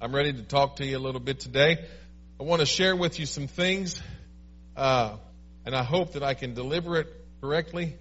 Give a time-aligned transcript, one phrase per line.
[0.00, 1.86] I'm ready to talk to you a little bit today.
[2.38, 4.02] I want to share with you some things,
[4.76, 5.16] uh,
[5.64, 7.06] and I hope that I can deliver it
[7.40, 7.96] correctly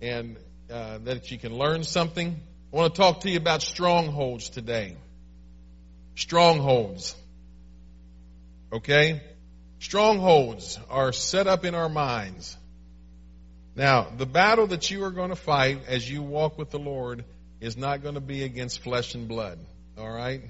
[0.00, 0.38] and
[0.70, 2.40] uh, that you can learn something.
[2.72, 4.96] I want to talk to you about strongholds today.
[6.14, 7.14] Strongholds.
[8.72, 9.22] Okay?
[9.78, 12.56] Strongholds are set up in our minds.
[13.76, 17.24] Now, the battle that you are going to fight as you walk with the Lord
[17.60, 19.58] is not going to be against flesh and blood.
[19.98, 20.40] All right?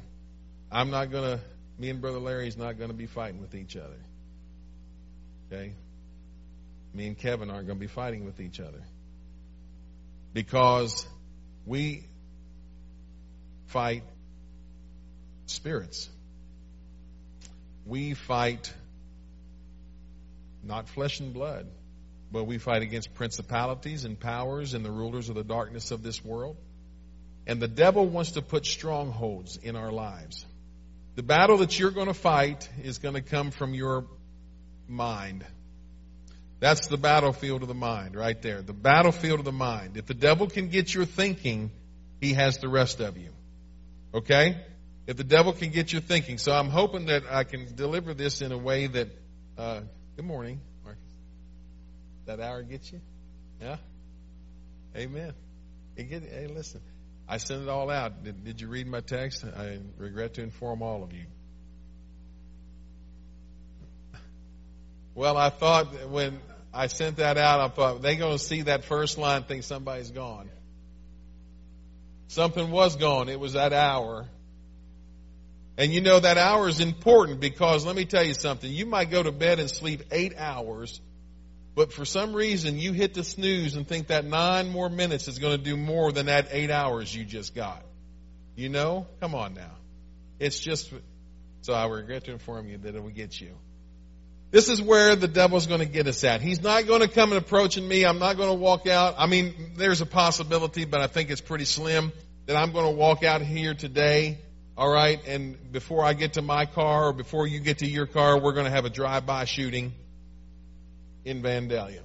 [0.71, 1.45] I'm not going to,
[1.79, 3.99] me and Brother Larry's not going to be fighting with each other.
[5.51, 5.73] Okay?
[6.93, 8.83] Me and Kevin aren't going to be fighting with each other.
[10.33, 11.07] Because
[11.67, 12.05] we
[13.67, 14.03] fight
[15.47, 16.09] spirits.
[17.85, 18.73] We fight
[20.63, 21.67] not flesh and blood,
[22.33, 26.25] but we fight against principalities and powers and the rulers of the darkness of this
[26.25, 26.57] world.
[27.47, 30.45] And the devil wants to put strongholds in our lives.
[31.17, 34.05] The battle that you're going to fight is going to come from your
[34.87, 35.47] mind.
[36.61, 38.61] That's the battlefield of the mind right there.
[38.61, 39.97] The battlefield of the mind.
[39.97, 41.71] If the devil can get your thinking,
[42.21, 43.31] he has the rest of you.
[44.13, 44.61] Okay?
[45.07, 46.37] If the devil can get your thinking.
[46.37, 49.09] So I'm hoping that I can deliver this in a way that,
[49.57, 49.81] uh,
[50.17, 51.03] good morning, Marcus.
[52.27, 53.01] That hour gets you?
[53.61, 53.77] Yeah?
[54.95, 55.33] Amen.
[55.97, 56.83] Get, hey, listen.
[57.29, 58.23] I sent it all out.
[58.23, 59.45] Did, did you read my text?
[59.45, 61.25] I regret to inform all of you.
[65.15, 66.39] Well, I thought when
[66.75, 70.11] I sent that out, I thought they're going to see that first line, think somebody's
[70.11, 70.51] gone.
[72.29, 73.29] Something was gone.
[73.29, 74.27] It was that hour.
[75.79, 78.71] And you know that hour is important because let me tell you something.
[78.71, 81.01] You might go to bed and sleep eight hours
[81.77, 85.39] but for some reason, you hit the snooze and think that nine more minutes is
[85.39, 87.83] going to do more than that eight hours you just got.
[88.57, 89.07] You know?
[89.21, 89.73] Come on now.
[90.41, 90.91] It's just,
[91.61, 93.51] so I regret to inform you that it will get you.
[94.51, 96.41] This is where the devil's going to get us at.
[96.41, 98.07] He's not going to come and approaching me.
[98.07, 99.17] I'm not going to walk out.
[99.19, 102.11] I mean, there's a possibility, but I think it's pretty slim
[102.47, 104.39] that I'm going to walk out here today.
[104.79, 105.21] All right.
[105.27, 108.55] And before I get to my car or before you get to your car, we're
[108.55, 109.93] going to have a drive-by shooting
[111.27, 112.03] in Vandalia.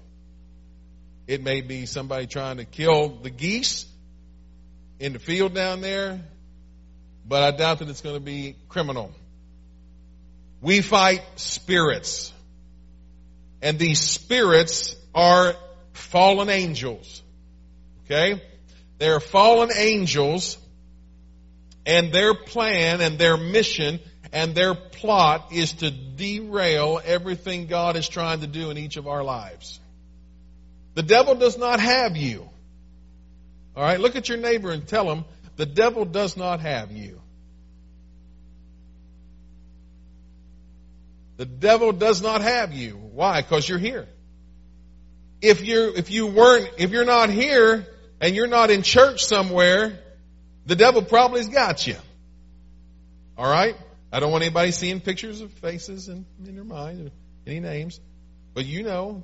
[1.28, 3.86] It may be somebody trying to kill the geese
[5.00, 6.20] in the field down there,
[7.26, 9.12] but I doubt that it's going to be criminal.
[10.60, 12.34] We fight spirits.
[13.62, 15.54] And these spirits are
[15.94, 17.22] fallen angels.
[18.06, 18.42] Okay?
[18.98, 20.58] They're fallen angels,
[21.86, 24.00] and their plan and their mission
[24.32, 29.08] and their plot is to derail everything God is trying to do in each of
[29.08, 29.80] our lives.
[30.94, 32.50] The devil does not have you.
[33.76, 35.26] All right, look at your neighbor and tell him
[35.56, 37.22] the devil does not have you.
[41.38, 42.92] The devil does not have you.
[42.92, 43.42] Why?
[43.42, 44.08] Because you're here.
[45.42, 47.88] If you if you weren't if you're not here
[48.20, 49.98] and you're not in church somewhere,
[50.68, 51.96] the devil probably's got you.
[53.38, 53.76] All right?
[54.12, 57.12] I don't want anybody seeing pictures of faces in, in their mind or
[57.48, 58.00] any names,
[58.54, 59.24] but you know.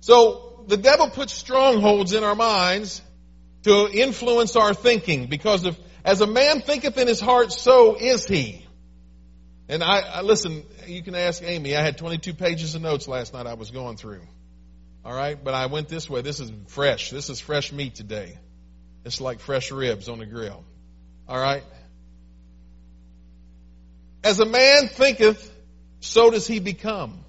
[0.00, 3.02] So the devil puts strongholds in our minds
[3.64, 8.24] to influence our thinking because of, as a man thinketh in his heart, so is
[8.26, 8.64] he.
[9.68, 11.74] And I, I listen, you can ask Amy.
[11.76, 14.22] I had 22 pages of notes last night I was going through.
[15.04, 16.22] All right, but I went this way.
[16.22, 17.10] This is fresh.
[17.10, 18.38] This is fresh meat today.
[19.04, 20.64] It's like fresh ribs on the grill.
[21.28, 21.62] All right.
[24.26, 25.54] As a man thinketh,
[26.00, 27.24] so does he become.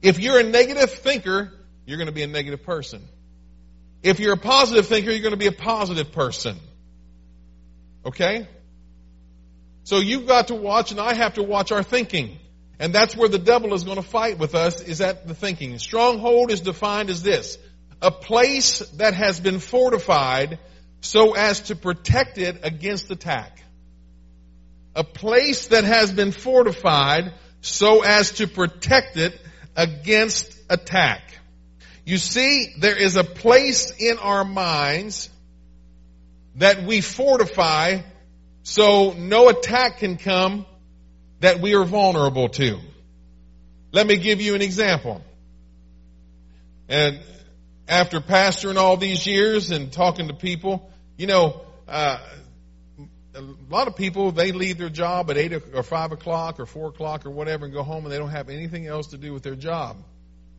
[0.00, 1.52] If you're a negative thinker,
[1.84, 3.06] you're going to be a negative person.
[4.02, 6.56] If you're a positive thinker, you're going to be a positive person.
[8.06, 8.48] Okay?
[9.82, 12.38] So you've got to watch, and I have to watch our thinking.
[12.78, 15.78] And that's where the devil is going to fight with us, is at the thinking.
[15.78, 17.58] Stronghold is defined as this.
[18.00, 20.58] A place that has been fortified
[21.02, 23.63] so as to protect it against attack
[24.94, 29.38] a place that has been fortified so as to protect it
[29.76, 31.22] against attack.
[32.04, 35.30] You see, there is a place in our minds
[36.56, 38.00] that we fortify
[38.62, 40.66] so no attack can come
[41.40, 42.78] that we are vulnerable to.
[43.92, 45.22] Let me give you an example.
[46.88, 47.20] And
[47.88, 52.18] after pastoring all these years and talking to people, you know, uh,
[53.34, 56.88] a lot of people they leave their job at eight or five o'clock or four
[56.88, 59.42] o'clock or whatever and go home and they don't have anything else to do with
[59.42, 59.96] their job.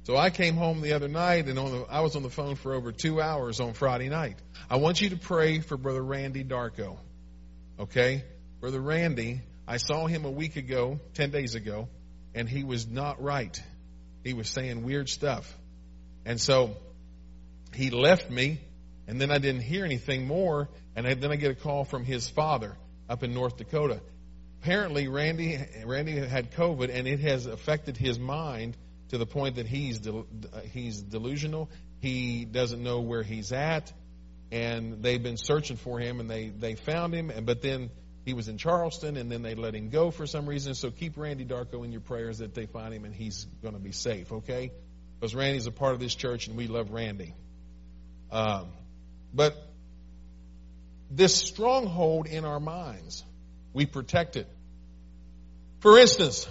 [0.04, 2.56] So I came home the other night and on the, I was on the phone
[2.56, 4.38] for over two hours on Friday night.
[4.70, 6.98] I want you to pray for Brother Randy Darko.
[7.80, 8.24] Okay?
[8.60, 11.90] Brother Randy I saw him a week ago, 10 days ago,
[12.36, 13.60] and he was not right.
[14.24, 15.52] He was saying weird stuff.
[16.24, 16.76] And so
[17.74, 18.60] he left me,
[19.08, 22.06] and then I didn't hear anything more, and I, then I get a call from
[22.06, 22.76] his father
[23.10, 24.02] up in North Dakota.
[24.62, 28.76] Apparently, Randy Randy had COVID, and it has affected his mind
[29.10, 30.28] to the point that he's del-
[30.72, 31.70] he's delusional.
[32.00, 33.94] He doesn't know where he's at,
[34.52, 37.92] and they've been searching for him, and they they found him, and but then
[38.26, 40.74] he was in Charleston, and then they let him go for some reason.
[40.74, 43.80] So keep Randy Darko in your prayers that they find him and he's going to
[43.80, 44.72] be safe, okay?
[45.20, 47.36] Because Randy's a part of this church, and we love Randy.
[48.32, 48.70] Um,
[49.36, 49.56] but
[51.12, 53.24] this stronghold in our minds,
[53.74, 54.48] we protect it.
[55.80, 56.48] For instance,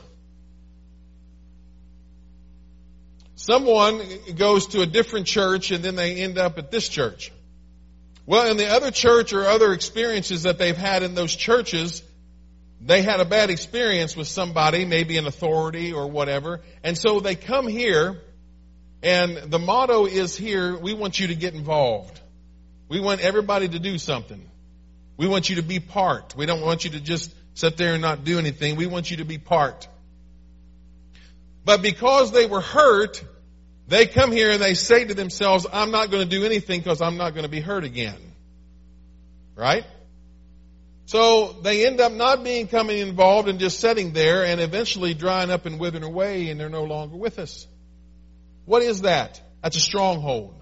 [3.37, 4.01] someone
[4.37, 7.33] goes to a different church and then they end up at this church.
[8.27, 12.03] Well, in the other church or other experiences that they've had in those churches,
[12.81, 17.35] they had a bad experience with somebody, maybe an authority or whatever, and so they
[17.35, 18.21] come here,
[19.03, 22.21] and the motto is here, we want you to get involved.
[22.89, 24.51] We want everybody to do something.
[25.17, 26.35] We want you to be part.
[26.37, 28.77] We don't want you to just sit there and not do anything.
[28.77, 29.89] We want you to be part.
[31.65, 33.25] But because they were hurt,
[33.89, 37.01] they come here and they say to themselves, I'm not going to do anything because
[37.01, 38.19] I'm not going to be hurt again.
[39.55, 39.85] Right?
[41.07, 45.51] So they end up not being coming involved and just sitting there and eventually drying
[45.51, 47.67] up and withering away and they're no longer with us.
[48.65, 49.41] What is that?
[49.63, 50.55] That's a stronghold.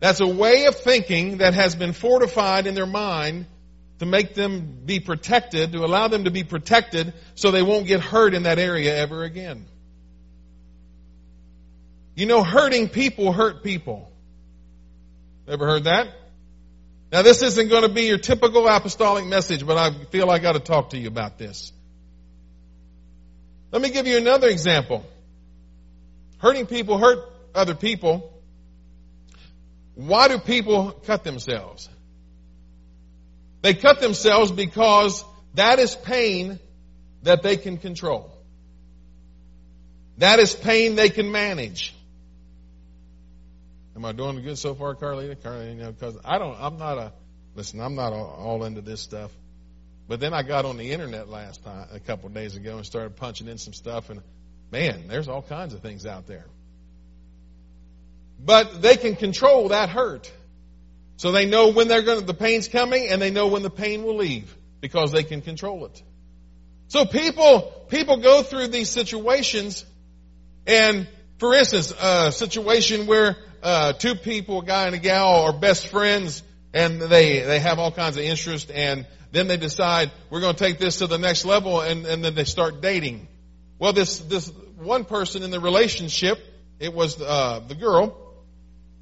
[0.00, 3.46] That's a way of thinking that has been fortified in their mind
[3.98, 8.00] to make them be protected, to allow them to be protected so they won't get
[8.00, 9.66] hurt in that area ever again.
[12.16, 14.10] You know, hurting people hurt people.
[15.46, 16.08] Ever heard that?
[17.12, 20.52] Now, this isn't going to be your typical apostolic message, but I feel I got
[20.52, 21.72] to talk to you about this.
[23.72, 25.04] Let me give you another example.
[26.38, 27.18] Hurting people hurt
[27.54, 28.29] other people.
[29.94, 31.88] Why do people cut themselves?
[33.62, 36.58] They cut themselves because that is pain
[37.22, 38.32] that they can control.
[40.18, 41.94] That is pain they can manage.
[43.96, 45.36] Am I doing good so far, Carlita?
[45.36, 47.12] Carlita, you know, because I don't, I'm not a,
[47.54, 49.30] listen, I'm not all into this stuff.
[50.08, 53.16] But then I got on the internet last time, a couple days ago, and started
[53.16, 54.22] punching in some stuff, and
[54.70, 56.46] man, there's all kinds of things out there.
[58.42, 60.30] But they can control that hurt.
[61.16, 63.70] So they know when they're going to, the pain's coming, and they know when the
[63.70, 66.02] pain will leave because they can control it.
[66.88, 69.84] So people, people go through these situations,
[70.66, 71.06] and
[71.38, 75.88] for instance, a situation where uh, two people, a guy and a gal, are best
[75.88, 76.42] friends,
[76.72, 80.64] and they they have all kinds of interest, and then they decide we're going to
[80.64, 83.28] take this to the next level, and, and then they start dating.
[83.78, 86.38] Well, this this one person in the relationship,
[86.78, 88.29] it was uh, the girl.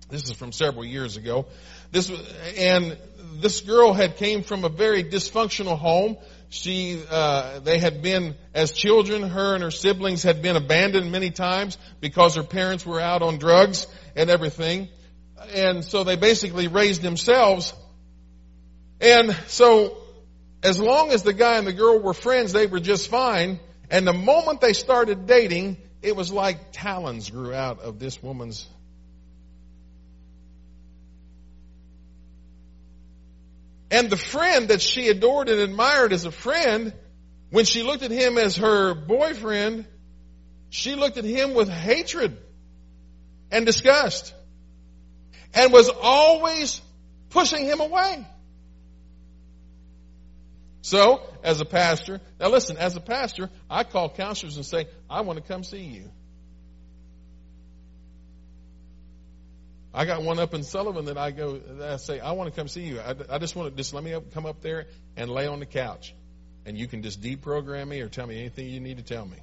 [0.08, 1.46] This is from several years ago.
[1.90, 2.10] This
[2.56, 2.96] and
[3.40, 6.16] this girl had came from a very dysfunctional home.
[6.48, 11.30] She, uh, they had been, as children, her and her siblings had been abandoned many
[11.30, 14.88] times because her parents were out on drugs and everything.
[15.54, 17.74] And so they basically raised themselves.
[19.00, 19.98] And so,
[20.62, 23.60] as long as the guy and the girl were friends, they were just fine.
[23.90, 28.66] And the moment they started dating, it was like talons grew out of this woman's
[33.90, 36.92] And the friend that she adored and admired as a friend,
[37.50, 39.86] when she looked at him as her boyfriend,
[40.70, 42.36] she looked at him with hatred
[43.50, 44.34] and disgust
[45.54, 46.80] and was always
[47.30, 48.26] pushing him away.
[50.82, 55.22] So, as a pastor, now listen, as a pastor, I call counselors and say, I
[55.22, 56.10] want to come see you.
[59.98, 62.56] I got one up in Sullivan that I go, that I say, I want to
[62.56, 63.00] come see you.
[63.00, 64.86] I, I just want to, just let me up, come up there
[65.16, 66.14] and lay on the couch.
[66.64, 69.38] And you can just deprogram me or tell me anything you need to tell me.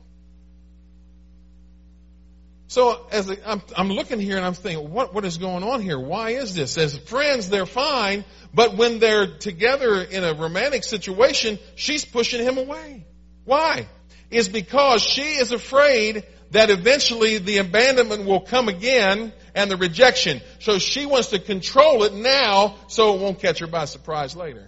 [2.67, 5.81] So as i am I'm looking here and I'm thinking, what, what is going on
[5.81, 5.99] here?
[5.99, 6.77] Why is this?
[6.77, 12.57] As friends, they're fine, but when they're together in a romantic situation, she's pushing him
[12.57, 13.05] away.
[13.43, 13.89] Why?
[14.31, 20.41] Is because she is afraid that eventually the abandonment will come again and the rejection.
[20.59, 24.67] So she wants to control it now so it won't catch her by surprise later.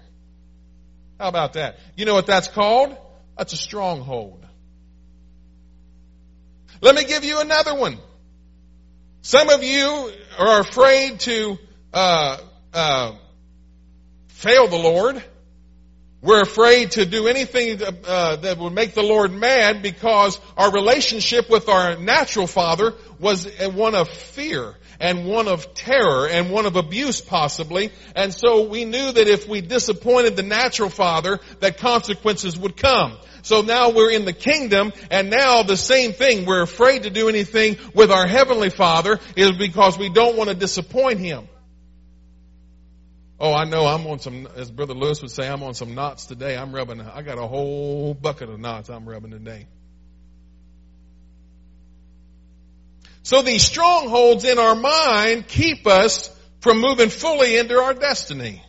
[1.20, 1.77] How about that?
[1.96, 2.96] You know what that's called?
[3.38, 4.46] That's a stronghold.
[6.82, 7.98] Let me give you another one.
[9.22, 11.58] Some of you are afraid to
[11.94, 12.38] uh,
[12.74, 13.15] uh,
[14.27, 15.22] fail the Lord,
[16.19, 21.47] We're afraid to do anything uh, that would make the Lord mad because our relationship
[21.47, 26.75] with our natural father was one of fear and one of terror and one of
[26.75, 27.91] abuse possibly.
[28.15, 33.15] And so we knew that if we disappointed the natural father, that consequences would come.
[33.43, 36.47] So now we're in the kingdom and now the same thing.
[36.47, 40.55] We're afraid to do anything with our heavenly father is because we don't want to
[40.55, 41.47] disappoint him.
[43.39, 46.25] Oh, I know I'm on some, as Brother Lewis would say, I'm on some knots
[46.25, 46.58] today.
[46.58, 49.67] I'm rubbing, I got a whole bucket of knots I'm rubbing today.
[53.22, 58.63] So these strongholds in our mind keep us from moving fully into our destiny.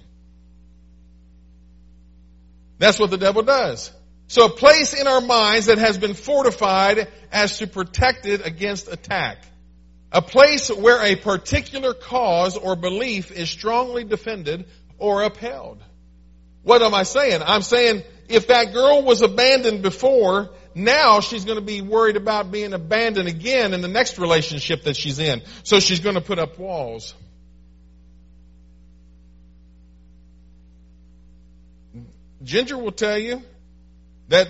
[2.78, 3.90] That's what the devil does.
[4.26, 8.92] So a place in our minds that has been fortified as to protect it against
[8.92, 9.44] attack.
[10.10, 15.82] A place where a particular cause or belief is strongly defended or upheld.
[16.62, 17.42] What am I saying?
[17.44, 22.50] I'm saying if that girl was abandoned before, now she's going to be worried about
[22.50, 25.42] being abandoned again in the next relationship that she's in.
[25.62, 27.14] So she's going to put up walls.
[32.42, 33.42] Ginger will tell you
[34.28, 34.48] that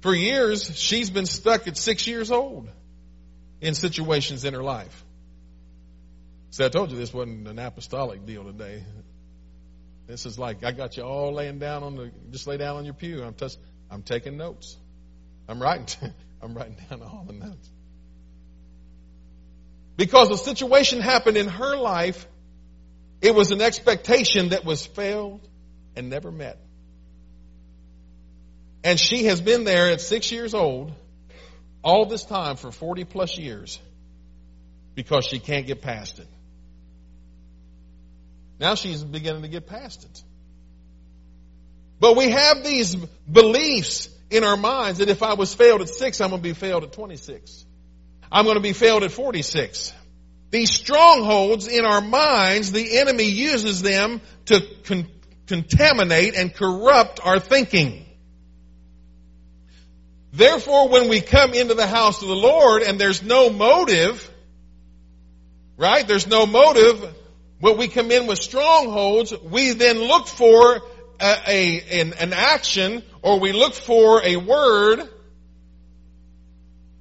[0.00, 2.68] for years she's been stuck at six years old
[3.60, 5.04] in situations in her life.
[6.50, 8.84] See, I told you this wasn't an apostolic deal today.
[10.06, 12.84] This is like I got you all laying down on the just lay down on
[12.84, 13.22] your pew.
[13.24, 13.34] I'm
[13.90, 14.76] I'm taking notes.
[15.48, 17.70] I'm writing I'm writing down all the notes.
[19.96, 22.26] Because the situation happened in her life,
[23.20, 25.40] it was an expectation that was failed
[25.96, 26.58] and never met.
[28.82, 30.92] And she has been there at six years old
[31.84, 33.78] all this time for 40 plus years
[34.94, 36.26] because she can't get past it.
[38.58, 40.22] Now she's beginning to get past it.
[42.00, 46.20] But we have these beliefs in our minds that if I was failed at six,
[46.20, 47.64] I'm going to be failed at 26.
[48.32, 49.92] I'm going to be failed at 46.
[50.50, 55.08] These strongholds in our minds, the enemy uses them to con-
[55.46, 58.03] contaminate and corrupt our thinking.
[60.34, 64.28] Therefore, when we come into the house of the Lord and there's no motive,
[65.76, 66.04] right?
[66.04, 67.14] There's no motive.
[67.60, 70.82] When we come in with strongholds, we then look for
[71.20, 75.08] a, a an, an action or we look for a word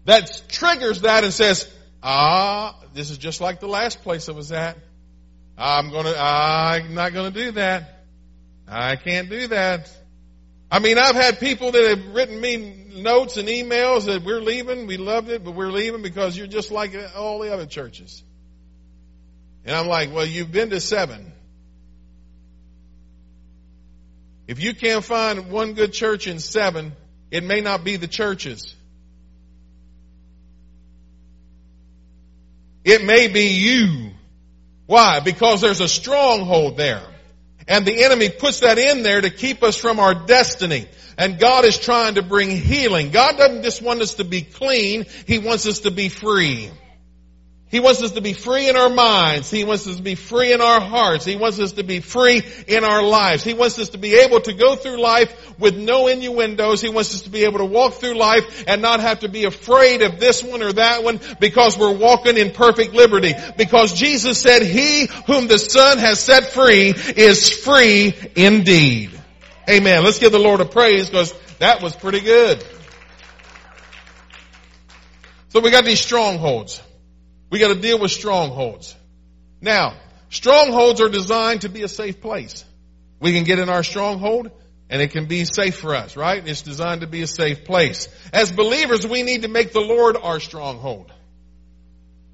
[0.05, 1.67] that triggers that and says,
[2.03, 4.77] ah, this is just like the last place I was at.
[5.57, 8.05] I'm gonna, I'm not gonna do that.
[8.67, 9.89] I can't do that.
[10.73, 14.87] I mean, I've had people that have written me notes and emails that we're leaving,
[14.87, 18.23] we loved it, but we're leaving because you're just like all the other churches.
[19.65, 21.31] And I'm like, well, you've been to seven.
[24.47, 26.93] If you can't find one good church in seven,
[27.29, 28.75] it may not be the churches.
[32.83, 34.09] It may be you.
[34.87, 35.19] Why?
[35.19, 37.12] Because there's a stronghold there.
[37.67, 40.87] And the enemy puts that in there to keep us from our destiny.
[41.17, 43.11] And God is trying to bring healing.
[43.11, 46.69] God doesn't just want us to be clean, He wants us to be free.
[47.73, 49.49] He wants us to be free in our minds.
[49.49, 51.25] He wants us to be free in our hearts.
[51.25, 53.43] He wants us to be free in our lives.
[53.43, 56.81] He wants us to be able to go through life with no innuendos.
[56.81, 59.45] He wants us to be able to walk through life and not have to be
[59.45, 63.33] afraid of this one or that one because we're walking in perfect liberty.
[63.57, 69.19] Because Jesus said, He whom the Son has set free is free indeed.
[69.67, 70.03] Amen.
[70.03, 72.63] Let's give the Lord a praise because that was pretty good.
[75.49, 76.79] So we got these strongholds.
[77.53, 78.95] We got to deal with strongholds.
[79.61, 79.93] Now,
[80.29, 82.65] strongholds are designed to be a safe place.
[83.19, 84.49] We can get in our stronghold
[84.89, 86.41] and it can be safe for us, right?
[86.47, 88.07] It's designed to be a safe place.
[88.33, 91.11] As believers, we need to make the Lord our stronghold.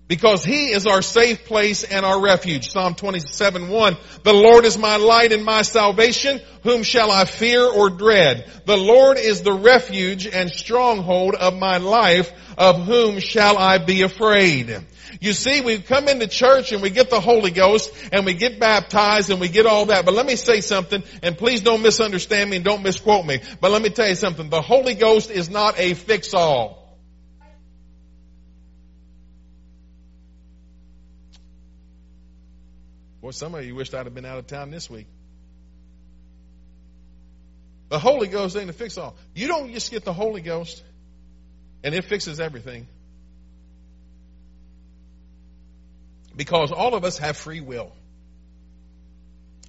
[0.08, 2.72] Because He is our safe place and our refuge.
[2.72, 3.98] Psalm 27, 1.
[4.24, 6.40] The Lord is my light and my salvation.
[6.64, 8.50] Whom shall I fear or dread?
[8.66, 12.32] The Lord is the refuge and stronghold of my life.
[12.58, 14.86] Of whom shall I be afraid?
[15.20, 18.60] You see, we come into church and we get the Holy Ghost and we get
[18.60, 20.06] baptized and we get all that.
[20.06, 23.42] But let me say something and please don't misunderstand me and don't misquote me.
[23.60, 24.50] But let me tell you something.
[24.50, 26.80] The Holy Ghost is not a fix-all.
[33.22, 35.08] Boy, some of you wished I'd have been out of town this week.
[37.90, 39.16] The Holy Ghost ain't a fix-all.
[39.34, 40.84] You don't just get the Holy Ghost
[41.84, 42.88] and it fixes everything.
[46.40, 47.92] Because all of us have free will.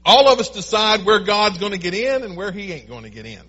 [0.05, 3.03] All of us decide where God's going to get in and where He ain't going
[3.03, 3.43] to get in.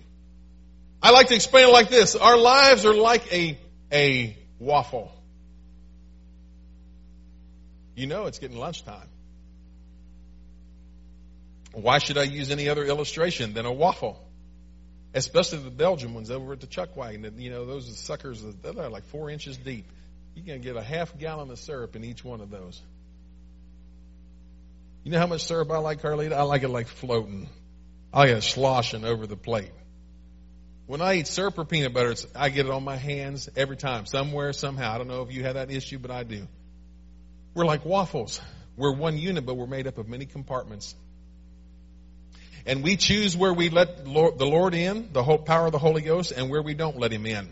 [1.00, 2.16] I like to explain it like this.
[2.16, 3.60] Our lives are like a,
[3.92, 5.12] a waffle.
[7.94, 9.06] You know it's getting lunchtime.
[11.74, 14.20] Why should I use any other illustration than a waffle?
[15.14, 17.34] Especially the Belgian ones over at the chuck wagon.
[17.38, 19.86] You know, those are suckers, they're like four inches deep.
[20.34, 22.82] You can get a half gallon of syrup in each one of those.
[25.04, 26.32] You know how much syrup I like, Carlita?
[26.32, 27.48] I like it like floating.
[28.12, 29.72] I like it sloshing over the plate.
[30.86, 34.06] When I eat syrup or peanut butter, I get it on my hands every time,
[34.06, 34.94] somewhere, somehow.
[34.94, 36.46] I don't know if you have that issue, but I do.
[37.54, 38.40] We're like waffles.
[38.76, 40.94] We're one unit, but we're made up of many compartments.
[42.64, 46.02] And we choose where we let the Lord in, the whole power of the Holy
[46.02, 47.48] Ghost, and where we don't let Him in.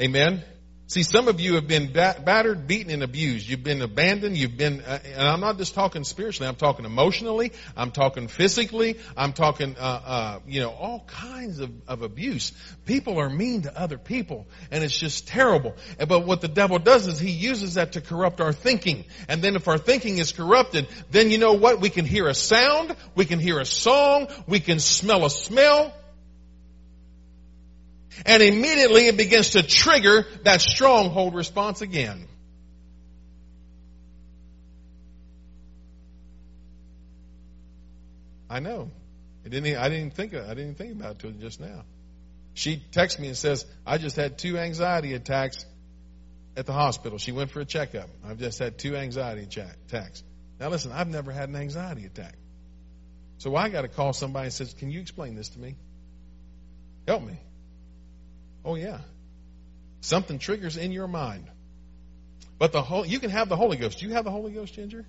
[0.00, 0.44] Amen?
[0.88, 3.46] See, some of you have been battered, beaten, and abused.
[3.46, 4.38] You've been abandoned.
[4.38, 6.48] You've been, uh, and I'm not just talking spiritually.
[6.48, 7.52] I'm talking emotionally.
[7.76, 8.96] I'm talking physically.
[9.14, 12.52] I'm talking, uh, uh, you know, all kinds of, of abuse.
[12.86, 15.76] People are mean to other people, and it's just terrible.
[15.98, 19.04] But what the devil does is he uses that to corrupt our thinking.
[19.28, 21.82] And then if our thinking is corrupted, then you know what?
[21.82, 22.96] We can hear a sound.
[23.14, 24.28] We can hear a song.
[24.46, 25.92] We can smell a smell.
[28.26, 32.26] And immediately it begins to trigger that stronghold response again.
[38.50, 38.90] I know.
[39.44, 41.84] I didn't, I didn't think I didn't think about it till just now.
[42.54, 45.64] She texts me and says, I just had two anxiety attacks
[46.56, 47.18] at the hospital.
[47.18, 48.10] She went for a checkup.
[48.26, 49.42] I've just had two anxiety
[49.86, 50.24] attacks.
[50.58, 52.34] Now listen, I've never had an anxiety attack.
[53.38, 55.76] So I got to call somebody and says, can you explain this to me?
[57.06, 57.38] Help me.
[58.68, 58.98] Oh yeah.
[60.02, 61.48] Something triggers in your mind.
[62.58, 63.98] But the whole, you can have the Holy Ghost.
[63.98, 65.06] Do you have the Holy Ghost, Ginger?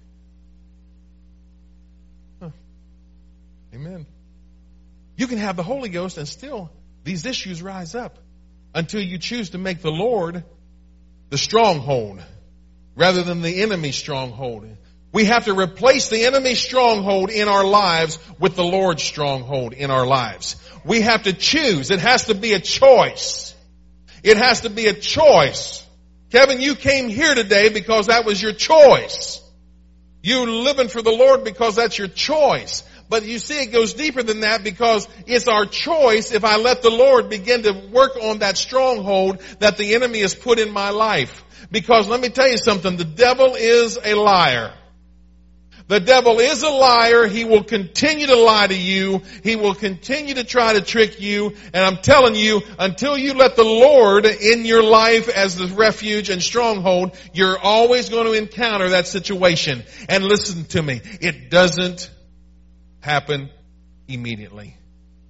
[2.42, 2.52] Huh.
[3.76, 4.06] Amen.
[5.18, 6.72] You can have the Holy Ghost and still
[7.04, 8.18] these issues rise up
[8.74, 10.46] until you choose to make the Lord
[11.30, 12.24] the stronghold
[12.96, 14.68] rather than the enemy stronghold.
[15.12, 19.90] We have to replace the enemy stronghold in our lives with the Lord's stronghold in
[19.90, 20.56] our lives.
[20.86, 21.90] We have to choose.
[21.90, 23.56] It has to be a choice.
[24.24, 25.86] It has to be a choice.
[26.32, 29.42] Kevin, you came here today because that was your choice.
[30.22, 32.84] You living for the Lord because that's your choice.
[33.08, 36.84] But you see, it goes deeper than that because it's our choice if I let
[36.84, 40.92] the Lord begin to work on that stronghold that the enemy has put in my
[40.92, 41.44] life.
[41.72, 44.74] Because let me tell you something, the devil is a liar.
[45.90, 47.26] The devil is a liar.
[47.26, 49.24] He will continue to lie to you.
[49.44, 51.56] He will continue to try to trick you.
[51.74, 56.30] And I'm telling you, until you let the Lord in your life as the refuge
[56.30, 59.82] and stronghold, you're always going to encounter that situation.
[60.08, 62.12] And listen to me, it doesn't
[63.00, 63.50] happen
[64.08, 64.78] immediately.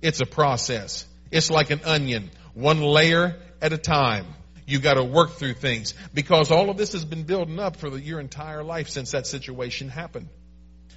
[0.01, 1.05] It's a process.
[1.31, 4.25] It's like an onion, one layer at a time.
[4.67, 7.97] You got to work through things because all of this has been building up for
[7.97, 10.27] your entire life since that situation happened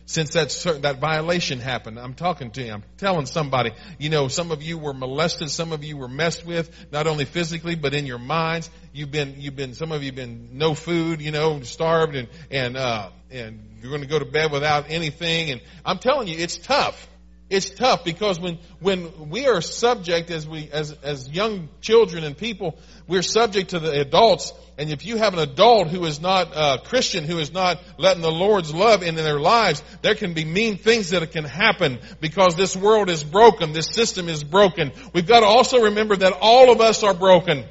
[0.07, 0.51] since that
[0.83, 1.99] that violation happened.
[1.99, 2.73] I'm talking to you.
[2.73, 3.73] I'm telling somebody.
[3.99, 5.51] You know, some of you were molested.
[5.51, 8.71] Some of you were messed with, not only physically but in your minds.
[8.93, 11.21] You've been you've been some of you been no food.
[11.21, 15.51] You know, starved and and uh, and you're going to go to bed without anything.
[15.51, 17.09] And I'm telling you, it's tough.
[17.53, 22.35] It's tough because when when we are subject as we as as young children and
[22.35, 26.53] people, we're subject to the adults and if you have an adult who is not
[26.55, 30.47] a Christian, who is not letting the Lord's love into their lives, there can be
[30.47, 33.75] mean things that can happen because this world is broken.
[33.75, 34.93] This system is broken.
[35.13, 37.65] We've got to also remember that all of us are broken.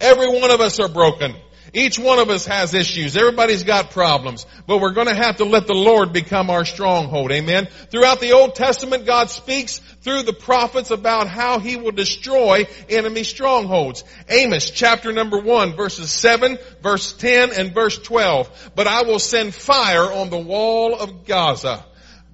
[0.00, 1.34] Every one of us are broken.
[1.74, 3.16] Each one of us has issues.
[3.16, 4.46] Everybody's got problems.
[4.66, 7.30] But we're going to have to let the Lord become our stronghold.
[7.30, 7.68] Amen.
[7.90, 13.24] Throughout the Old Testament, God speaks through the prophets about how He will destroy enemy
[13.24, 14.04] strongholds.
[14.28, 18.70] Amos chapter number 1 verses 7, verse 10, and verse 12.
[18.74, 21.84] But I will send fire on the wall of Gaza.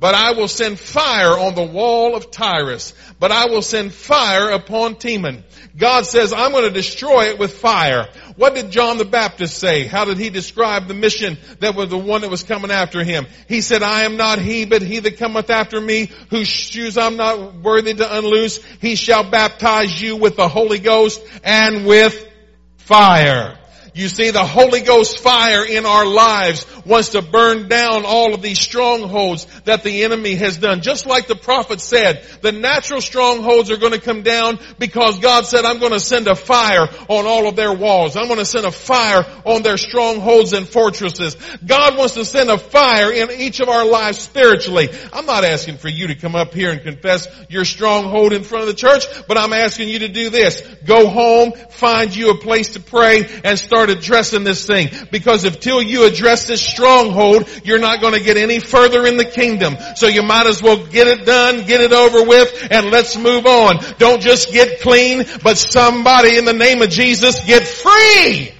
[0.01, 2.93] But I will send fire on the wall of Tyrus.
[3.19, 5.45] But I will send fire upon Teman.
[5.77, 8.09] God says, I'm going to destroy it with fire.
[8.37, 9.87] What did John the Baptist say?
[9.87, 13.27] How did he describe the mission that was the one that was coming after him?
[13.49, 17.17] He said, I am not he, but he that cometh after me, whose shoes I'm
[17.17, 18.61] not worthy to unloose.
[18.81, 22.29] He shall baptize you with the Holy Ghost and with
[22.77, 23.57] fire.
[23.95, 28.43] You see, the Holy Ghost fire in our lives wants to burn down all of
[28.43, 30.83] these strongholds that the enemy has done.
[30.83, 35.47] Just like the prophet said, the natural strongholds are going to come down because God
[35.47, 38.17] said, I'm going to send a fire on all of their walls.
[38.17, 41.37] I'm going to send a fire on their strongholds and fortresses.
[41.65, 44.89] God wants to send a fire in each of our lives spiritually.
[45.13, 48.63] I'm not asking for you to come up here and confess your stronghold in front
[48.63, 50.61] of the church, but I'm asking you to do this.
[50.85, 54.89] Go home, find you a place to pray, and start addressing this thing.
[55.11, 59.17] Because if till you address this stronghold, you're not going to get any further in
[59.17, 59.77] the kingdom.
[59.97, 63.47] So you might as well get it done, get it over with, and let's move
[63.47, 63.79] on.
[63.99, 68.53] Don't just get clean, but somebody in the name of Jesus get free.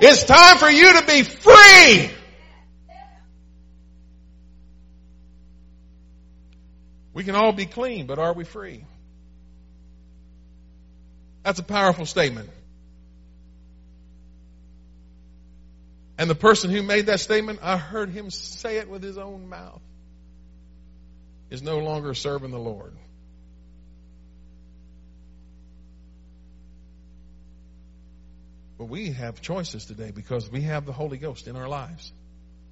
[0.00, 2.10] It's time for you to be free.
[7.14, 8.84] We can all be clean, but are we free?
[11.44, 12.50] That's a powerful statement.
[16.18, 19.48] And the person who made that statement, I heard him say it with his own
[19.48, 19.82] mouth,
[21.50, 22.94] is no longer serving the Lord.
[28.78, 32.12] But we have choices today because we have the Holy Ghost in our lives.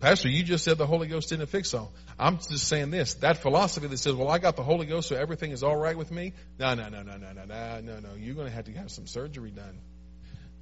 [0.01, 1.93] Pastor, you just said the Holy Ghost didn't fix all.
[2.19, 3.15] I'm just saying this.
[3.15, 5.97] That philosophy that says, well, I got the Holy Ghost so everything is all right
[5.97, 6.35] with me.
[6.59, 8.15] No, no, no, no, no, no, no, no, no.
[8.19, 9.79] You're going to have to have some surgery done.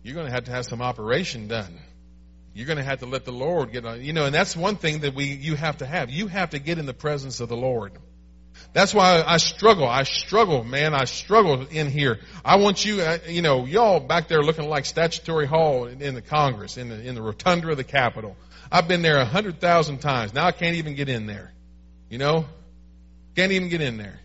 [0.05, 1.77] You're going to have to have some operation done.
[2.55, 4.77] You're going to have to let the Lord get on, you know, and that's one
[4.77, 6.11] thing that we, you have to have.
[6.11, 7.93] You have to get in the presence of the Lord.
[8.75, 9.87] That's why I struggle.
[9.87, 10.95] I struggle, man.
[10.95, 12.21] I struggle in here.
[12.45, 16.23] I want you, uh, you know, y'all back there looking like statutory hall in the
[16.23, 18.37] Congress, in the, in the rotunda of the Capitol.
[18.71, 20.33] I've been there a hundred thousand times.
[20.33, 21.53] Now I can't even get in there.
[22.09, 22.47] You know?
[23.37, 24.21] Can't even get in there.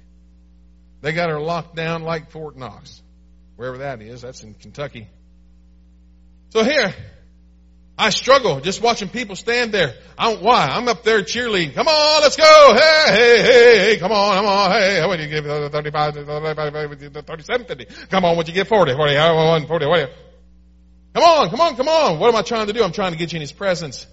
[1.02, 3.02] They got her locked down like Fort Knox.
[3.56, 4.22] Wherever that is.
[4.22, 5.08] That's in Kentucky.
[6.50, 6.94] So here,
[8.00, 9.96] I struggle just watching people stand there.
[10.18, 10.68] I don't, why?
[10.68, 11.74] I'm up there cheerleading.
[11.74, 12.76] Come on, let's go.
[12.76, 14.72] Hey, hey, hey, hey, come on, come on.
[14.72, 15.48] Hey, what do you give?
[15.48, 17.86] Uh, 35, uh, uh, 37, 50.
[18.10, 18.68] Come on, what you give?
[18.68, 19.16] 40, 40,
[19.68, 20.06] 40, 40.
[21.16, 22.20] Come on, come on, come on.
[22.20, 22.84] What am I trying to do?
[22.84, 24.06] I'm trying to get you in His presence.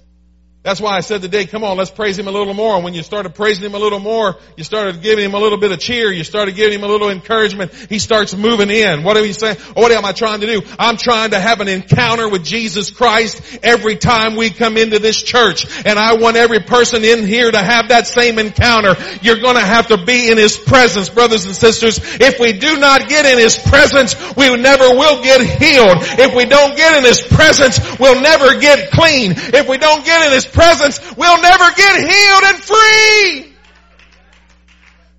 [0.65, 2.75] That's why I said today, come on, let's praise Him a little more.
[2.77, 5.59] And when you started praising Him a little more, you started giving Him a little
[5.59, 9.03] bit of cheer, you started giving Him a little encouragement, He starts moving in.
[9.03, 9.59] What are you saying?
[9.75, 10.63] What am I trying to do?
[10.79, 15.23] I'm trying to have an encounter with Jesus Christ every time we come into this
[15.23, 15.67] church.
[15.85, 18.97] And I want every person in here to have that same encounter.
[19.21, 22.01] You're gonna have to be in His presence, brothers and sisters.
[22.03, 25.99] If we do not get in His presence, we never will get healed.
[26.19, 29.33] If we don't get in His presence, we'll never get clean.
[29.37, 33.53] If we don't get in His presence, we'll never get healed and free.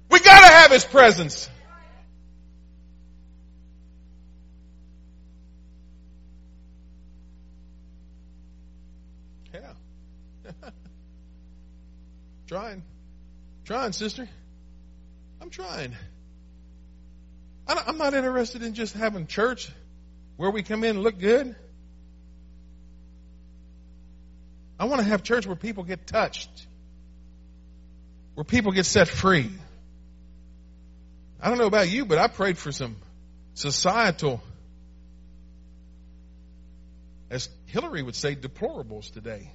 [0.09, 1.49] We gotta have His presence.
[9.53, 9.73] Yeah.
[12.47, 12.83] trying.
[13.65, 14.27] Trying, sister.
[15.41, 15.95] I'm trying.
[17.67, 19.69] I'm not interested in just having church
[20.37, 21.55] where we come in and look good.
[24.79, 26.49] I want to have church where people get touched,
[28.33, 29.49] where people get set free.
[31.41, 32.97] I don't know about you, but I prayed for some
[33.53, 34.41] societal,
[37.29, 39.51] as Hillary would say, deplorables today.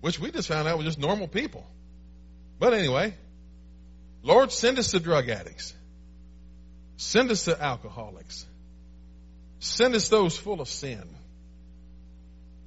[0.00, 1.66] Which we just found out were just normal people.
[2.58, 3.14] But anyway,
[4.22, 5.72] Lord, send us the drug addicts.
[6.96, 8.46] Send us the alcoholics.
[9.64, 11.02] Send us those full of sin.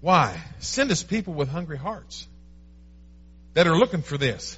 [0.02, 0.42] Why?
[0.58, 2.28] Send us people with hungry hearts
[3.54, 4.58] that are looking for this.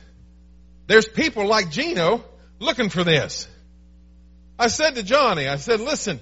[0.88, 2.24] There's people like Gino
[2.58, 3.46] looking for this.
[4.58, 6.22] I said to Johnny, I said, listen,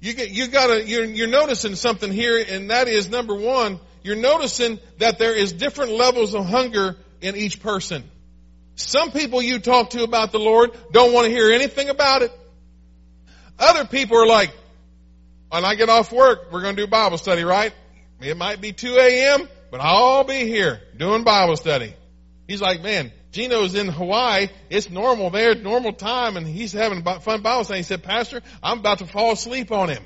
[0.00, 4.16] you get, you gotta, you're, you're noticing something here, and that is number one, you're
[4.16, 8.02] noticing that there is different levels of hunger in each person.
[8.74, 12.32] Some people you talk to about the Lord don't want to hear anything about it.
[13.60, 14.50] Other people are like,
[15.50, 17.72] when I get off work, we're going to do Bible study, right?
[18.20, 21.94] It might be 2 a.m., but I'll be here doing Bible study.
[22.46, 24.48] He's like, man, Gino's in Hawaii.
[24.68, 27.80] It's normal there, normal time, and he's having fun Bible study.
[27.80, 30.02] He said, Pastor, I'm about to fall asleep on him.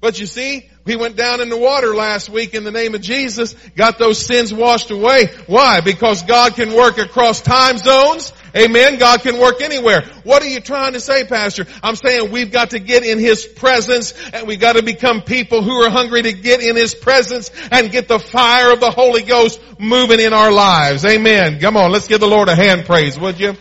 [0.00, 3.00] But you see, we went down in the water last week in the name of
[3.00, 5.28] Jesus, got those sins washed away.
[5.46, 5.80] Why?
[5.80, 8.32] Because God can work across time zones.
[8.54, 8.98] Amen.
[8.98, 10.02] God can work anywhere.
[10.22, 11.66] What are you trying to say, Pastor?
[11.82, 15.62] I'm saying we've got to get in His presence and we've got to become people
[15.62, 19.22] who are hungry to get in His presence and get the fire of the Holy
[19.22, 21.04] Ghost moving in our lives.
[21.04, 21.58] Amen.
[21.58, 23.56] Come on, let's give the Lord a hand praise, would you?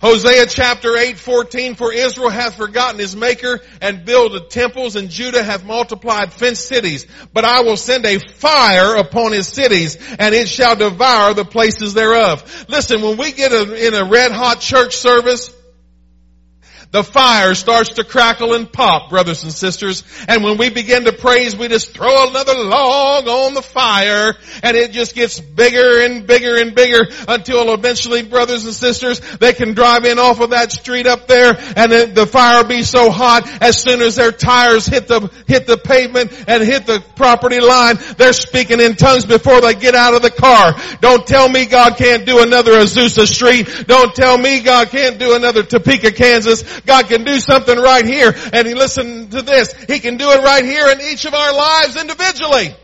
[0.00, 5.42] Hosea chapter 8, 14, for Israel hath forgotten his maker and builded temples and Judah
[5.42, 7.06] hath multiplied fenced cities.
[7.32, 11.94] But I will send a fire upon his cities and it shall devour the places
[11.94, 12.66] thereof.
[12.68, 15.52] Listen, when we get a, in a red hot church service,
[16.90, 20.02] the fire starts to crackle and pop, brothers and sisters.
[20.26, 24.74] And when we begin to praise, we just throw another log on the fire and
[24.74, 29.74] it just gets bigger and bigger and bigger until eventually, brothers and sisters, they can
[29.74, 33.46] drive in off of that street up there and the fire will be so hot
[33.60, 37.98] as soon as their tires hit the, hit the pavement and hit the property line,
[38.16, 40.74] they're speaking in tongues before they get out of the car.
[41.02, 43.86] Don't tell me God can't do another Azusa Street.
[43.86, 46.77] Don't tell me God can't do another Topeka, Kansas.
[46.86, 48.34] God can do something right here.
[48.52, 49.72] And he listened to this.
[49.72, 52.74] He can do it right here in each of our lives individually.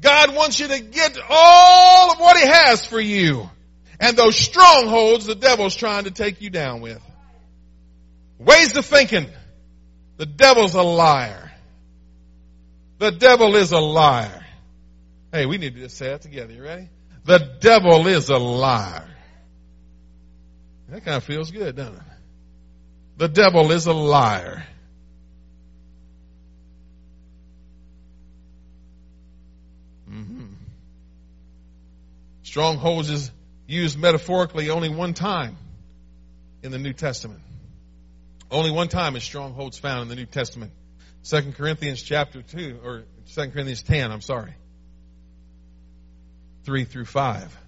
[0.00, 3.48] God wants you to get all of what he has for you.
[4.00, 7.00] And those strongholds the devil's trying to take you down with.
[8.38, 9.26] Ways of thinking.
[10.16, 11.52] The devil's a liar.
[12.98, 14.44] The devil is a liar.
[15.32, 16.52] Hey, we need to just say that together.
[16.52, 16.88] You ready?
[17.24, 19.08] The devil is a liar.
[20.92, 22.02] That kind of feels good, doesn't it?
[23.16, 24.62] The devil is a liar.
[30.10, 30.48] Mm-hmm.
[32.42, 33.30] Strongholds is
[33.66, 35.56] used metaphorically only one time
[36.62, 37.40] in the New Testament.
[38.50, 40.72] Only one time is strongholds found in the New Testament.
[41.24, 44.52] 2 Corinthians chapter 2, or 2 Corinthians 10, I'm sorry.
[46.64, 47.58] 3 through 5.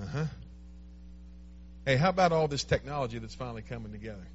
[0.00, 0.24] Uh-huh.
[1.84, 4.26] Hey, how about all this technology that's finally coming together?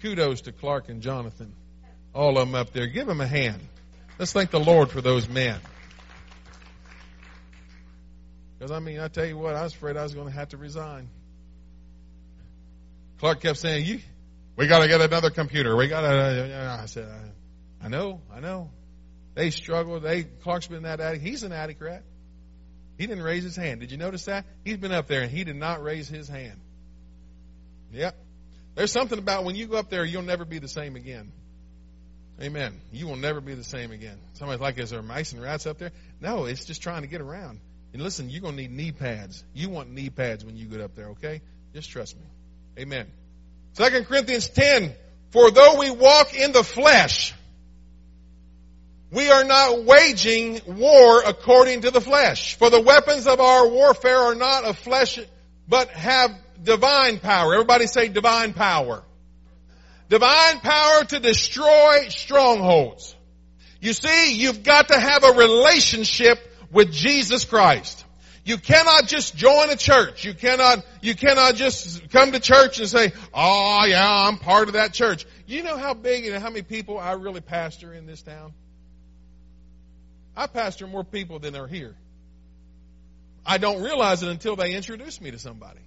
[0.00, 1.54] Kudos to Clark and Jonathan.
[2.12, 2.86] All of them up there.
[2.86, 3.60] Give them a hand.
[4.18, 5.60] Let's thank the Lord for those men.
[8.58, 10.48] Because, I mean, I tell you what, I was afraid I was going to have
[10.48, 11.08] to resign.
[13.18, 14.00] Clark kept saying, "You,
[14.56, 15.76] we got to get another computer.
[15.76, 17.08] We got to." Uh, uh, I said,
[17.82, 18.70] "I know, I know."
[19.34, 20.02] They struggled.
[20.02, 21.22] They Clark's been that addict.
[21.22, 22.02] He's an addict, right?
[22.98, 23.80] He didn't raise his hand.
[23.80, 24.44] Did you notice that?
[24.64, 26.60] He's been up there and he did not raise his hand.
[27.92, 28.16] Yep.
[28.74, 31.32] There's something about when you go up there, you'll never be the same again.
[32.40, 32.80] Amen.
[32.92, 34.16] You will never be the same again.
[34.34, 35.90] Somebody's like, is there mice and rats up there?
[36.20, 37.60] No, it's just trying to get around.
[37.92, 39.44] And listen, you're going to need knee pads.
[39.52, 41.42] You want knee pads when you get up there, okay?
[41.74, 42.22] Just trust me.
[42.78, 43.06] Amen.
[43.74, 44.94] Second Corinthians 10,
[45.30, 47.34] for though we walk in the flesh,
[49.12, 52.54] we are not waging war according to the flesh.
[52.56, 55.18] For the weapons of our warfare are not of flesh,
[55.68, 56.30] but have
[56.62, 57.54] divine power.
[57.54, 59.02] Everybody say divine power.
[60.08, 63.14] Divine power to destroy strongholds.
[63.80, 66.38] You see, you've got to have a relationship
[66.70, 68.04] with Jesus Christ.
[68.44, 70.24] You cannot just join a church.
[70.24, 74.74] You cannot, you cannot just come to church and say, oh yeah, I'm part of
[74.74, 75.26] that church.
[75.46, 78.52] You know how big and how many people I really pastor in this town?
[80.36, 81.94] I pastor more people than are here.
[83.44, 85.80] I don't realize it until they introduce me to somebody.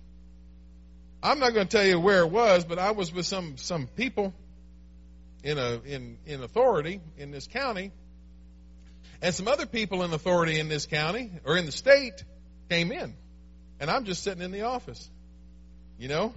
[1.23, 3.87] I'm not going to tell you where it was, but I was with some some
[3.87, 4.33] people
[5.41, 7.93] in a in in authority in this county,
[9.21, 12.25] and some other people in authority in this county or in the state
[12.69, 13.15] came in,
[13.79, 15.09] and I'm just sitting in the office.
[15.97, 16.33] You know,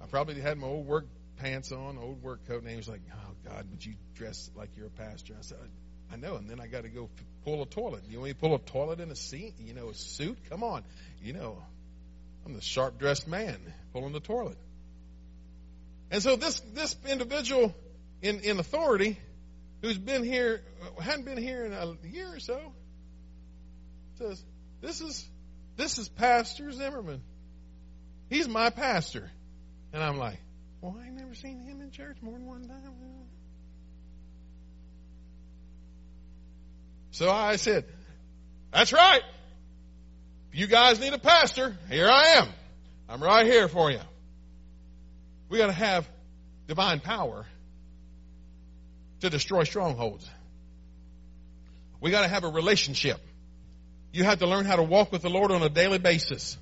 [0.00, 1.04] I probably had my old work
[1.36, 4.70] pants on, old work coat, and he was like, "Oh God, would you dress like
[4.74, 5.58] you're a pastor?" I said,
[6.10, 7.10] "I know," and then I got to go
[7.44, 8.04] pull a toilet.
[8.08, 9.52] You want me to pull a toilet in a seat?
[9.58, 10.38] You know, a suit?
[10.48, 10.82] Come on,
[11.22, 11.58] you know.
[12.44, 13.58] I'm the sharp dressed man
[13.92, 14.58] pulling the toilet.
[16.10, 17.74] And so this, this individual
[18.22, 19.18] in, in authority
[19.82, 22.72] who's been here, uh, hadn't been here in a year or so,
[24.18, 24.42] says,
[24.80, 25.26] this is,
[25.76, 27.22] this is Pastor Zimmerman.
[28.28, 29.30] He's my pastor.
[29.92, 30.40] And I'm like,
[30.80, 32.94] well, I never seen him in church more than one time.
[37.12, 37.84] So I said,
[38.72, 39.22] that's right.
[40.52, 42.48] If you guys need a pastor, here I am.
[43.08, 44.00] I'm right here for you.
[45.48, 46.08] We got to have
[46.66, 47.46] divine power
[49.20, 50.28] to destroy strongholds.
[52.00, 53.20] We got to have a relationship.
[54.12, 56.58] You have to learn how to walk with the Lord on a daily basis.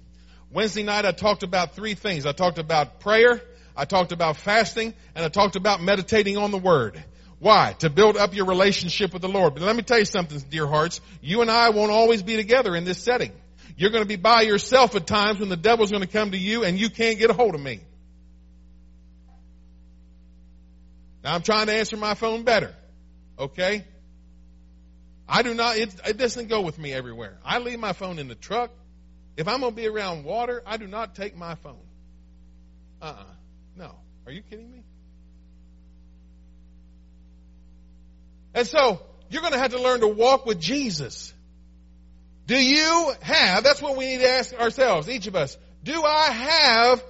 [0.51, 2.27] Wednesday night I talked about three things.
[2.27, 3.41] I talked about prayer,
[3.77, 7.03] I talked about fasting, and I talked about meditating on the Word.
[7.39, 7.75] Why?
[7.79, 9.55] To build up your relationship with the Lord.
[9.55, 11.01] But let me tell you something, dear hearts.
[11.23, 13.33] You and I won't always be together in this setting.
[13.79, 16.37] You're going to be by yourself at times when the devil's going to come to
[16.37, 17.81] you and you can't get a hold of me.
[21.23, 22.75] Now I'm trying to answer my phone better.
[23.39, 23.85] Okay?
[25.29, 27.39] I do not, it, it doesn't go with me everywhere.
[27.45, 28.73] I leave my phone in the truck,
[29.37, 31.87] If I'm going to be around water, I do not take my phone.
[33.01, 33.23] Uh-uh.
[33.77, 33.95] No.
[34.27, 34.83] Are you kidding me?
[38.55, 41.33] And so, you're going to have to learn to walk with Jesus.
[42.49, 45.59] Do you have, that's what we need to ask ourselves, each of us.
[45.85, 47.05] Do I have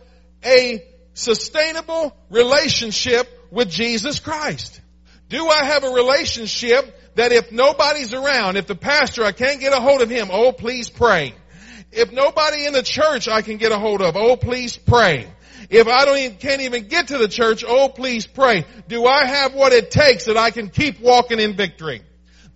[0.45, 4.81] a sustainable relationship with Jesus Christ?
[5.29, 9.73] Do I have a relationship that if nobody's around, if the pastor, I can't get
[9.73, 11.37] a hold of him, oh please pray.
[11.93, 15.33] If nobody in the church I can get a hold of, oh please pray.
[15.71, 18.65] If I don't even, can't even get to the church, oh please pray.
[18.89, 22.03] Do I have what it takes that I can keep walking in victory?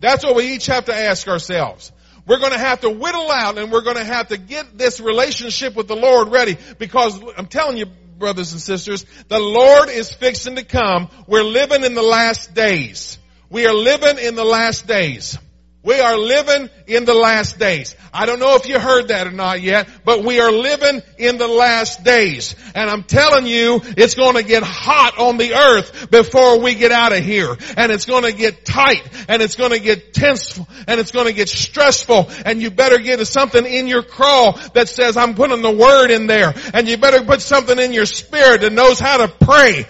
[0.00, 1.92] That's what we each have to ask ourselves.
[2.26, 5.00] We're going to have to whittle out and we're going to have to get this
[5.00, 7.86] relationship with the Lord ready because I'm telling you,
[8.18, 11.08] brothers and sisters, the Lord is fixing to come.
[11.26, 13.18] We're living in the last days.
[13.50, 15.36] We are living in the last days.
[15.84, 17.96] We are living in the last days.
[18.12, 21.38] I don't know if you heard that or not yet, but we are living in
[21.38, 22.54] the last days.
[22.74, 26.92] And I'm telling you, it's going to get hot on the earth before we get
[26.92, 27.56] out of here.
[27.76, 31.26] And it's going to get tight and it's going to get tense and it's going
[31.26, 35.62] to get stressful and you better get something in your crawl that says I'm putting
[35.62, 39.16] the word in there and you better put something in your spirit that knows how
[39.18, 39.84] to pray.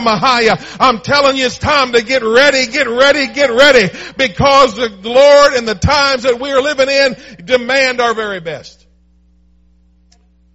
[0.00, 0.76] Mahaya.
[0.80, 4.88] I'm telling you it's time to get ready, get ready, get ready because because the
[5.02, 8.86] Lord and the times that we are living in demand our very best.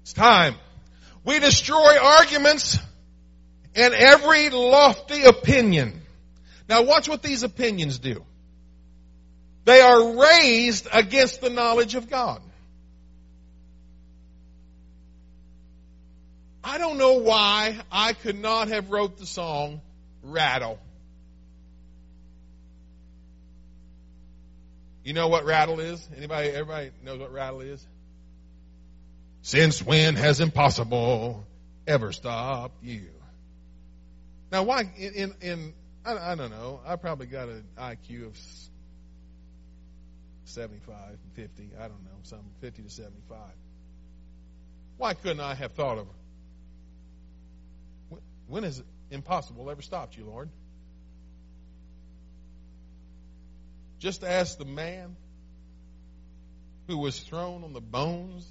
[0.04, 0.56] It's time.
[1.26, 2.80] We destroy arguments
[3.76, 6.02] and every lofty opinion.
[6.70, 8.24] Now watch what these opinions do.
[9.66, 12.42] They are raised against the knowledge of God.
[16.64, 19.82] I don't know why I could not have wrote the song
[20.22, 20.80] Rattle.
[25.04, 26.08] You know what rattle is?
[26.16, 27.86] Anybody, everybody knows what rattle is?
[29.42, 31.46] Since when has impossible
[31.86, 33.10] ever stopped you?
[34.52, 35.74] Now, why in, in, in
[36.06, 36.80] I, I, don't know.
[36.86, 38.38] I probably got an IQ of
[40.46, 40.96] 75,
[41.34, 41.70] 50.
[41.78, 43.38] I don't know, some 50 to 75.
[44.98, 46.08] Why couldn't I have thought of
[48.48, 50.50] when has impossible ever stopped you, Lord?
[54.04, 55.16] Just ask the man
[56.88, 58.46] who was thrown on the bones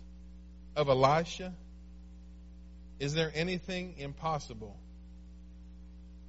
[0.74, 1.52] of Elisha.
[2.98, 4.74] Is there anything impossible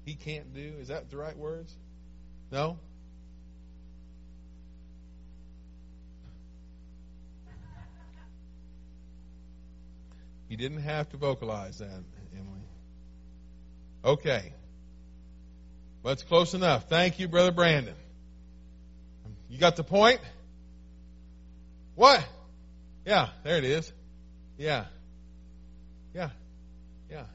[0.04, 0.74] he can't do?
[0.78, 1.74] Is that the right words?
[2.52, 2.78] No?
[10.50, 12.60] You didn't have to vocalize that, Emily.
[14.04, 14.52] Okay.
[16.04, 16.90] But it's close enough.
[16.90, 17.96] Thank you, Brother Brandon.
[19.54, 20.20] You got the point?
[21.94, 22.28] What?
[23.06, 23.94] Yeah, there it is.
[24.58, 24.86] Yeah.
[26.12, 26.32] Yeah.
[27.08, 27.26] Yeah.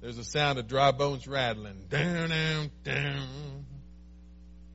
[0.00, 1.86] There's a sound of dry bones rattling.
[1.88, 3.66] Down, down, down.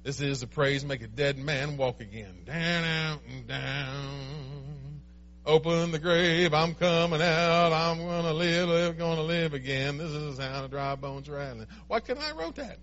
[0.03, 2.43] This is the praise make a dead man walk again.
[2.45, 4.99] Down, and down.
[5.45, 9.97] Open the grave, I'm coming out, I'm gonna live, live, gonna live again.
[9.97, 11.67] This is the sound of dry bones rattling.
[11.87, 12.79] Why couldn't I wrote that?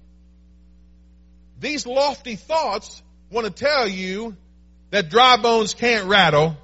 [1.62, 4.37] These lofty thoughts want to tell you
[4.90, 6.57] that dry bones can't rattle.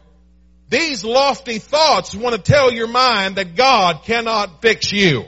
[0.71, 5.25] These lofty thoughts want to tell your mind that God cannot fix you.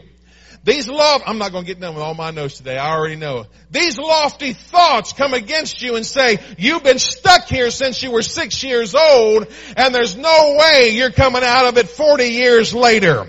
[0.64, 2.76] These loft, I'm not going to get done with all my notes today.
[2.76, 3.46] I already know.
[3.70, 8.22] These lofty thoughts come against you and say, you've been stuck here since you were
[8.22, 13.26] six years old and there's no way you're coming out of it 40 years later.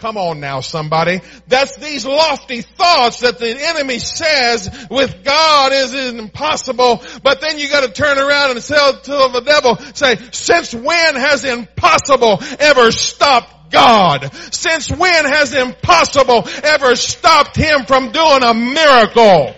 [0.00, 1.20] Come on now, somebody.
[1.46, 7.02] That's these lofty thoughts that the enemy says with God is impossible.
[7.22, 11.16] But then you got to turn around and tell to the devil, say, since when
[11.16, 14.34] has impossible ever stopped God?
[14.52, 19.54] Since when has impossible ever stopped him from doing a miracle?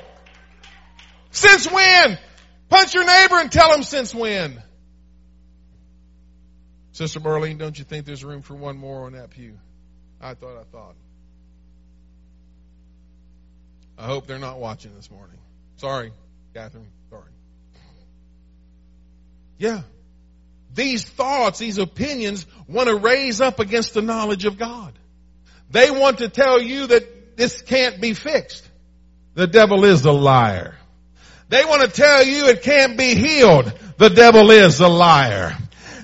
[1.31, 2.19] Since when?
[2.69, 4.61] Punch your neighbor and tell him since when.
[6.91, 9.57] Sister Marlene, don't you think there's room for one more on that pew?
[10.23, 10.95] I thought I thought.
[13.99, 15.39] I hope they're not watching this morning.
[15.77, 16.13] Sorry,
[16.55, 16.87] Catherine.
[17.11, 17.31] Sorry.
[19.59, 19.83] Yeah.
[20.75, 24.93] These thoughts, these opinions want to raise up against the knowledge of God.
[25.71, 28.67] They want to tell you that this can't be fixed.
[29.35, 30.77] The devil is a liar.
[31.49, 33.73] They want to tell you it can't be healed.
[33.99, 35.57] The devil is a liar.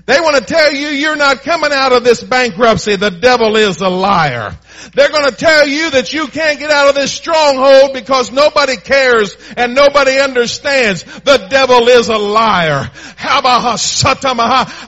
[0.09, 2.97] They want to tell you you're not coming out of this bankruptcy.
[2.97, 4.57] The devil is a liar.
[4.95, 8.77] They're going to tell you that you can't get out of this stronghold because nobody
[8.77, 11.03] cares and nobody understands.
[11.03, 12.91] The devil is a liar.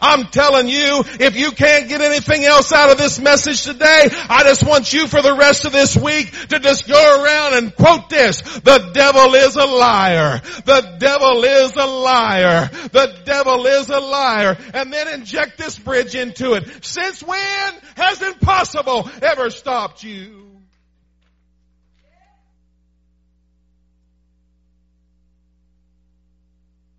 [0.00, 4.42] I'm telling you, if you can't get anything else out of this message today, I
[4.44, 8.08] just want you for the rest of this week to just go around and quote
[8.08, 8.40] this.
[8.40, 10.40] The devil is a liar.
[10.64, 12.70] The devil is a liar.
[12.92, 14.56] The devil is a liar.
[14.72, 16.84] And then inject this bridge into it.
[16.84, 20.46] Since when has impossible ever stopped you?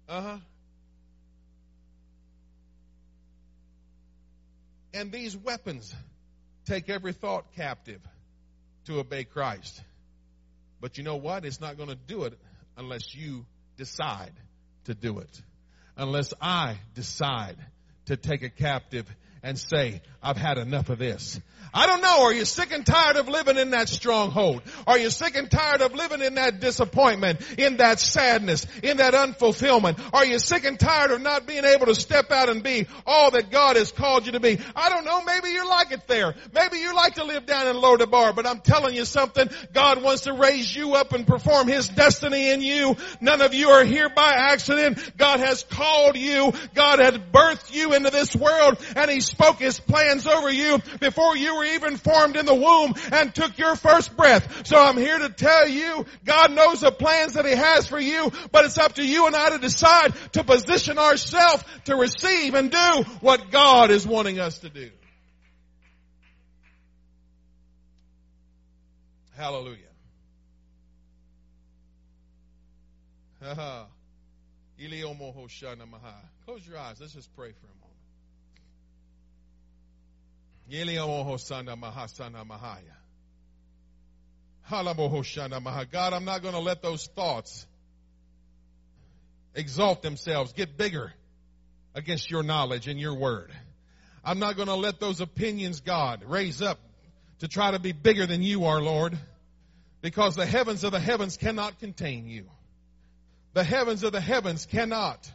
[0.08, 0.38] Uh huh.
[4.94, 5.96] And these weapons
[6.66, 8.02] take every thought captive
[8.86, 9.82] to obey Christ.
[10.82, 11.46] But you know what?
[11.46, 12.38] It's not going to do it
[12.76, 13.46] unless you
[13.78, 14.34] decide
[14.86, 15.42] to do it.
[15.96, 17.56] Unless I decide
[18.12, 19.06] to take a captive
[19.44, 21.40] and say, I've had enough of this.
[21.74, 22.24] I don't know.
[22.24, 24.62] Are you sick and tired of living in that stronghold?
[24.86, 29.14] Are you sick and tired of living in that disappointment, in that sadness, in that
[29.14, 29.98] unfulfillment?
[30.14, 33.32] Are you sick and tired of not being able to step out and be all
[33.32, 34.60] that God has called you to be?
[34.76, 35.24] I don't know.
[35.24, 36.36] Maybe you like it there.
[36.54, 39.50] Maybe you like to live down in Lo-Debar, but I'm telling you something.
[39.72, 42.98] God wants to raise you up and perform His destiny in you.
[43.22, 45.18] None of you are here by accident.
[45.18, 46.52] God has called you.
[46.76, 51.36] God has birthed you into this world and He spoke His plans over you before
[51.36, 54.68] you were even formed in the womb and took your first breath.
[54.68, 58.32] So I'm here to tell you, God knows the plans that He has for you,
[58.52, 62.70] but it's up to you and I to decide to position ourselves to receive and
[62.72, 64.92] do what God is wanting us to do.
[69.36, 69.78] Hallelujah.
[76.46, 76.98] Close your eyes.
[77.00, 77.81] Let's just pray for moment.
[85.92, 87.68] God, I'm not going to let those thoughts
[89.54, 91.12] exalt themselves, get bigger
[91.94, 93.52] against your knowledge and your word.
[94.24, 96.80] I'm not going to let those opinions, God, raise up
[97.40, 99.18] to try to be bigger than you are, Lord,
[100.02, 102.46] because the heavens of the heavens cannot contain you.
[103.54, 105.30] The heavens of the heavens cannot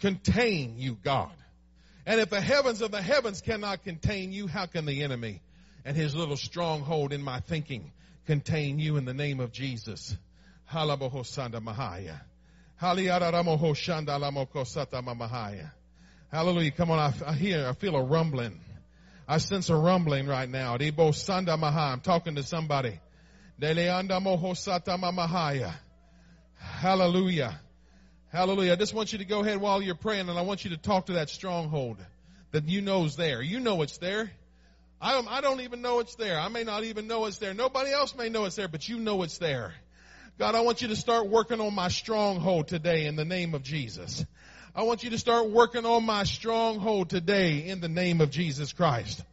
[0.00, 1.32] contain you, God.
[2.08, 5.42] And if the heavens of the heavens cannot contain you, how can the enemy
[5.84, 7.92] and his little stronghold in my thinking
[8.24, 10.16] contain you in the name of Jesus?
[16.32, 16.70] Hallelujah.
[16.70, 18.58] Come on, I, I hear, I feel a rumbling.
[19.28, 20.78] I sense a rumbling right now.
[20.78, 23.00] I'm talking to somebody.
[26.56, 27.60] Hallelujah.
[28.30, 28.72] Hallelujah.
[28.72, 30.76] I just want you to go ahead while you're praying and I want you to
[30.76, 31.96] talk to that stronghold
[32.50, 33.40] that you know is there.
[33.40, 34.30] You know it's there.
[35.00, 36.38] I don't, I don't even know it's there.
[36.38, 37.54] I may not even know it's there.
[37.54, 39.72] Nobody else may know it's there, but you know it's there.
[40.38, 43.62] God, I want you to start working on my stronghold today in the name of
[43.62, 44.24] Jesus.
[44.74, 48.72] I want you to start working on my stronghold today in the name of Jesus
[48.72, 49.24] Christ.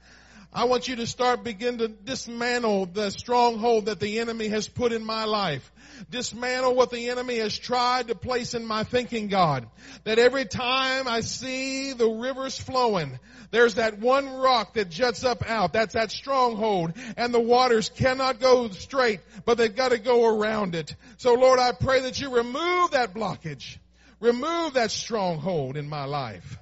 [0.56, 4.94] I want you to start begin to dismantle the stronghold that the enemy has put
[4.94, 5.70] in my life.
[6.10, 9.68] Dismantle what the enemy has tried to place in my thinking, God.
[10.06, 13.20] That every time I see the rivers flowing,
[13.52, 15.74] there's that one rock that juts up out.
[15.74, 16.94] That's that stronghold.
[17.18, 20.96] And the waters cannot go straight, but they've got to go around it.
[21.18, 23.78] So Lord, I pray that you remove that blockage.
[24.22, 26.58] Remove that stronghold in my life.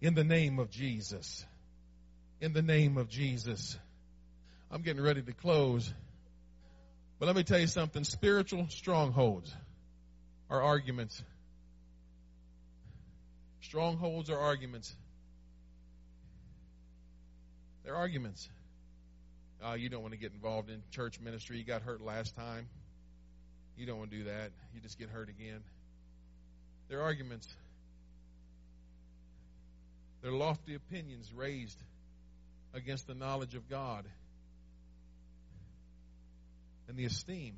[0.00, 1.46] In the name of Jesus
[2.42, 3.78] in the name of Jesus.
[4.68, 5.94] I'm getting ready to close.
[7.20, 9.54] But let me tell you something spiritual strongholds
[10.50, 11.22] are arguments.
[13.60, 14.92] Strongholds are arguments.
[17.84, 18.48] They're arguments.
[19.62, 21.58] Oh, you don't want to get involved in church ministry.
[21.58, 22.66] You got hurt last time.
[23.76, 24.50] You don't want to do that.
[24.74, 25.60] You just get hurt again.
[26.88, 27.46] They're arguments.
[30.22, 31.80] They're lofty opinions raised
[32.74, 34.06] against the knowledge of God
[36.88, 37.56] and the esteem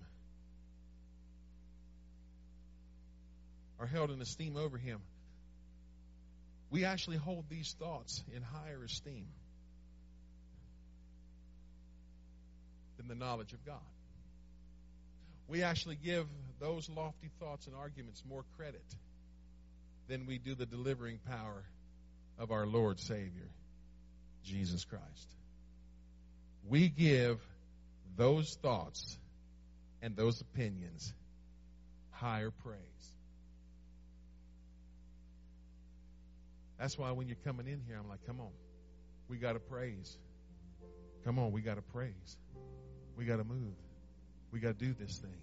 [3.81, 5.01] are held in esteem over him.
[6.71, 9.27] We actually hold these thoughts in higher esteem
[12.97, 13.79] than the knowledge of God.
[15.49, 16.27] We actually give
[16.61, 18.85] those lofty thoughts and arguments more credit
[20.09, 21.65] than we do the delivering power
[22.39, 23.51] of our Lord Savior.
[24.45, 25.35] Jesus Christ.
[26.69, 27.41] We give
[28.17, 29.19] those thoughts
[30.03, 31.13] and those opinions
[32.13, 32.85] higher praise
[36.79, 38.51] That's why when you're coming in here, I'm like, come on.
[39.29, 40.19] We got to praise.
[41.25, 42.37] Come on, we got to praise.
[43.17, 43.75] We got to move.
[44.53, 45.41] We got to do this thing.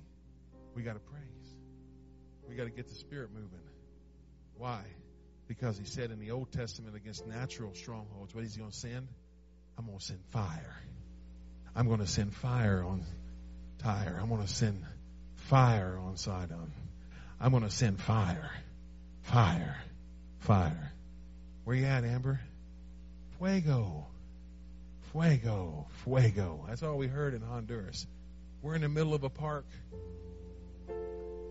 [0.76, 1.56] We got to praise.
[2.48, 3.60] We got to get the Spirit moving.
[4.56, 4.84] Why?
[5.52, 8.78] Because he said in the Old Testament against natural strongholds, what is he going to
[8.78, 9.06] send?
[9.78, 10.78] I'm going to send fire.
[11.76, 13.04] I'm going to send fire on
[13.80, 14.18] Tyre.
[14.22, 14.82] I'm going to send
[15.36, 16.72] fire on Sidon.
[17.38, 18.50] I'm going to send fire,
[19.24, 19.76] fire,
[20.40, 20.94] fire.
[21.66, 22.40] Where you at, Amber?
[23.38, 24.08] Fuego,
[25.12, 26.66] fuego, fuego.
[26.70, 28.08] That's all we heard in Honduras.
[28.62, 29.66] We're in the middle of a park.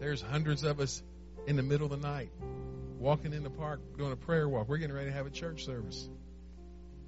[0.00, 1.02] There's hundreds of us
[1.46, 2.30] in the middle of the night
[3.00, 4.68] walking in the park doing a prayer walk.
[4.68, 6.08] We're getting ready to have a church service.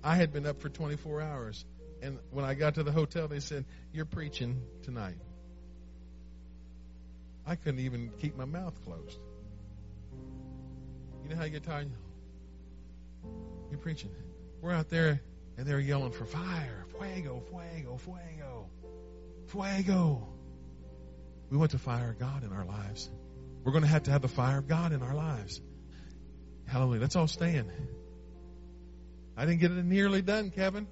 [0.03, 1.65] I had been up for 24 hours.
[2.01, 5.19] And when I got to the hotel, they said, You're preaching tonight.
[7.47, 9.19] I couldn't even keep my mouth closed.
[11.23, 11.91] You know how you get tired?
[13.71, 14.11] You're preaching.
[14.61, 15.21] We're out there
[15.57, 16.87] and they're yelling for fire.
[16.99, 18.67] Fuego, fuego, fuego,
[19.47, 20.29] fuego.
[21.51, 23.11] We want the fire of God in our lives.
[23.63, 25.61] We're going to have to have the fire of God in our lives.
[26.67, 27.01] Hallelujah.
[27.01, 27.71] Let's all stand.
[29.37, 30.87] I didn't get it nearly done, Kevin.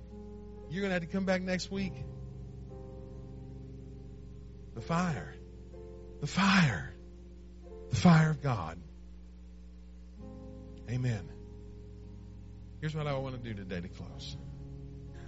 [0.70, 1.94] You're going to have to come back next week.
[4.74, 5.34] The fire.
[6.20, 6.94] The fire.
[7.90, 8.78] The fire of God.
[10.88, 11.28] Amen.
[12.80, 14.36] Here's what I want to do today to close.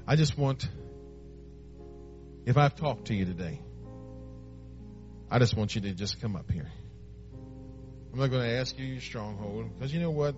[0.06, 0.68] I just want,
[2.46, 3.60] if I've talked to you today,
[5.30, 6.70] I just want you to just come up here.
[8.12, 10.34] I'm not going to ask you your stronghold because you know what?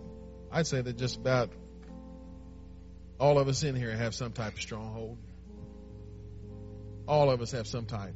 [0.52, 1.50] I'd say that just about
[3.18, 5.18] all of us in here have some type of stronghold.
[7.08, 8.14] All of us have some type.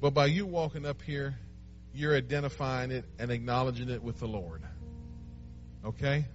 [0.00, 1.34] But by you walking up here,
[1.94, 4.62] you're identifying it and acknowledging it with the Lord.
[5.84, 6.26] Okay?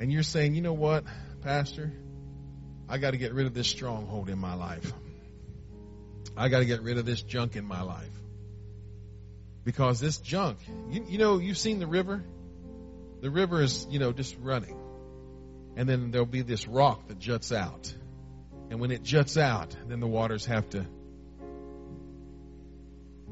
[0.00, 1.04] And you're saying, you know what,
[1.42, 1.92] Pastor?
[2.88, 4.92] I got to get rid of this stronghold in my life.
[6.36, 8.10] I got to get rid of this junk in my life.
[9.68, 12.24] Because this junk, you, you know, you've seen the river?
[13.20, 14.74] The river is, you know, just running.
[15.76, 17.94] And then there'll be this rock that juts out.
[18.70, 20.86] And when it juts out, then the waters have to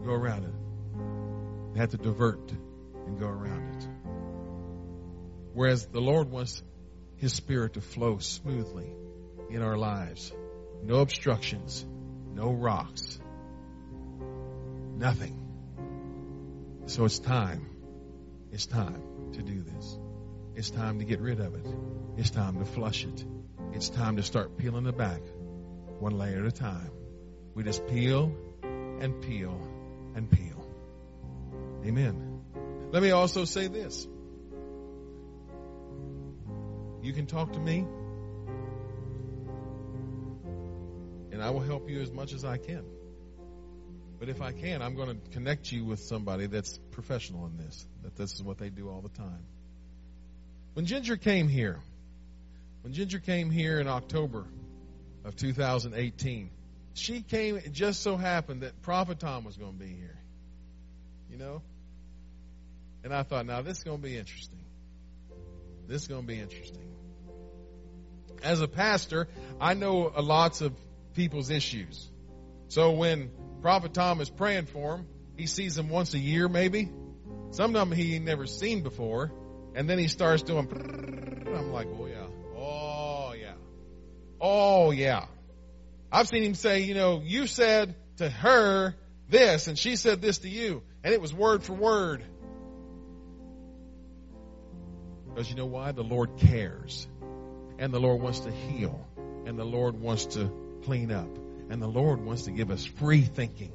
[0.05, 1.73] go around it.
[1.73, 2.53] They have to divert
[3.07, 3.89] and go around it.
[5.55, 6.63] Whereas the Lord wants
[7.17, 8.93] His Spirit to flow smoothly
[9.49, 10.35] in our lives.
[10.83, 11.87] No obstructions,
[12.35, 13.19] no rocks,
[14.99, 15.46] nothing.
[16.87, 17.69] So it's time.
[18.53, 19.99] It's time to do this.
[20.55, 21.67] It's time to get rid of it.
[22.17, 23.25] It's time to flush it.
[23.73, 25.21] It's time to start peeling it back
[25.99, 26.91] one layer at a time.
[27.55, 28.33] We just peel
[28.63, 29.61] and peel
[30.15, 30.67] and peel.
[31.85, 32.41] Amen.
[32.93, 34.07] Let me also say this.
[37.03, 37.87] You can talk to me,
[41.33, 42.85] and I will help you as much as I can.
[44.19, 47.87] But if I can, I'm going to connect you with somebody that's professional in this,
[48.03, 49.45] that this is what they do all the time.
[50.75, 51.79] When Ginger came here,
[52.83, 54.47] when Ginger came here in October
[55.25, 56.51] of 2018,
[56.95, 60.19] she came, it just so happened that Prophet Tom was going to be here.
[61.31, 61.63] You know?
[63.05, 64.59] And I thought, now this is going to be interesting.
[65.87, 66.89] This is going to be interesting.
[68.43, 69.29] As a pastor,
[69.61, 70.73] I know a lots of
[71.15, 72.09] people's issues.
[72.69, 73.31] So when
[73.67, 76.89] Prophet Tom is praying for him, he sees him once a year maybe.
[77.51, 79.33] Some of them he never seen before.
[79.75, 80.69] And then he starts doing,
[81.53, 83.55] I'm like, oh yeah, oh yeah,
[84.41, 85.25] oh yeah.
[86.13, 88.95] I've seen him say, you know, you said to her
[89.31, 90.85] this and she said this to you.
[91.03, 92.25] And it was word for word.
[95.29, 95.91] Because you know why?
[95.91, 97.09] The Lord cares.
[97.81, 99.05] And the Lord wants to heal.
[99.45, 100.53] And the Lord wants to
[100.85, 101.46] clean up.
[101.69, 103.73] And the Lord wants to give us free thinking.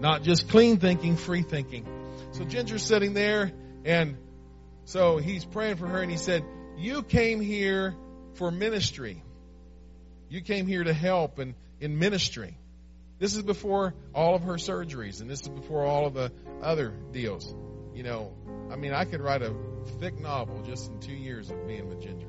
[0.00, 1.86] Not just clean thinking, free thinking.
[2.32, 3.52] So Ginger's sitting there
[3.84, 4.16] and
[4.84, 6.44] so he's praying for her and he said,
[6.76, 7.94] you came here
[8.34, 9.22] for ministry.
[10.28, 12.56] You came here to help and in ministry.
[13.18, 16.32] This is before all of her surgeries and this is before all of the
[16.62, 17.54] other deals.
[17.94, 18.32] You know,
[18.70, 19.54] I mean, I could write a
[20.00, 22.26] thick novel just in two years of being with Ginger.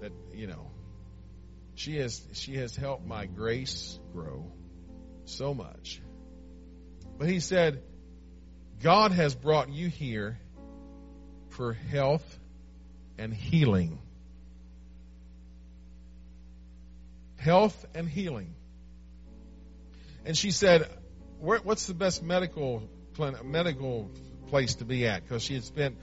[0.00, 0.71] That, you know,
[1.74, 4.52] she has, she has helped my grace grow
[5.24, 6.00] so much.
[7.18, 7.82] But he said,
[8.82, 10.38] God has brought you here
[11.50, 12.38] for health
[13.18, 13.98] and healing.
[17.36, 18.54] Health and healing.
[20.24, 20.88] And she said,
[21.38, 22.88] what's the best medical
[23.44, 24.10] medical
[24.48, 25.22] place to be at?
[25.22, 25.96] Because she had spent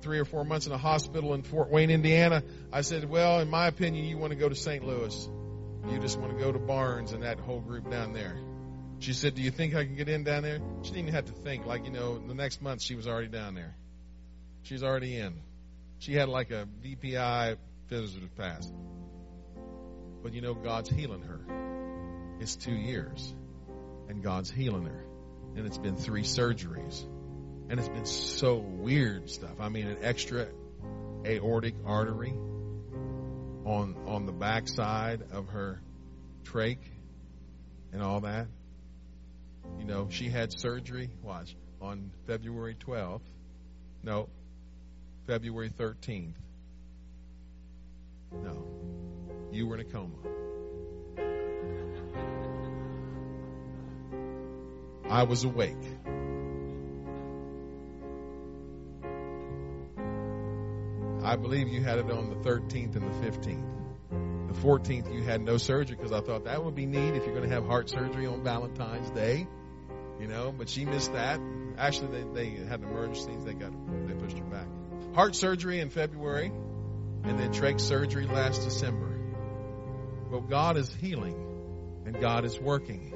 [0.00, 2.42] three or four months in a hospital in Fort Wayne, Indiana.
[2.72, 4.84] I said, well, in my opinion, you want to go to St.
[4.84, 5.28] Louis.
[5.90, 8.38] You just want to go to Barnes and that whole group down there.
[9.00, 10.58] She said, do you think I can get in down there?
[10.82, 11.66] She didn't even have to think.
[11.66, 13.76] Like, you know, the next month she was already down there.
[14.62, 15.34] She's already in.
[15.98, 17.56] She had like a VPI
[17.88, 18.70] visitor's pass.
[20.22, 21.40] But you know, God's healing her.
[22.40, 23.32] It's two years.
[24.08, 25.04] And God's healing her.
[25.56, 27.04] And it's been three surgeries.
[27.68, 29.60] And it's been so weird stuff.
[29.60, 30.48] I mean, an extra
[31.26, 32.32] aortic artery
[33.64, 35.80] on on the backside of her
[36.44, 36.78] trach
[37.92, 38.46] and all that.
[39.78, 43.20] You know, she had surgery, watch, on February 12th.
[44.02, 44.28] No,
[45.26, 46.34] February 13th.
[48.32, 48.64] No,
[49.52, 50.14] you were in a coma.
[55.10, 55.76] I was awake.
[61.28, 64.48] I believe you had it on the 13th and the 15th.
[64.48, 67.34] The 14th, you had no surgery because I thought that would be neat if you're
[67.34, 69.46] going to have heart surgery on Valentine's Day,
[70.18, 70.54] you know.
[70.56, 71.38] But she missed that.
[71.76, 73.44] Actually, they, they had emergencies.
[73.44, 73.72] They got
[74.06, 74.68] they pushed her back.
[75.14, 79.20] Heart surgery in February, and then trach surgery last December.
[80.30, 81.36] Well, God is healing,
[82.06, 83.12] and God is working,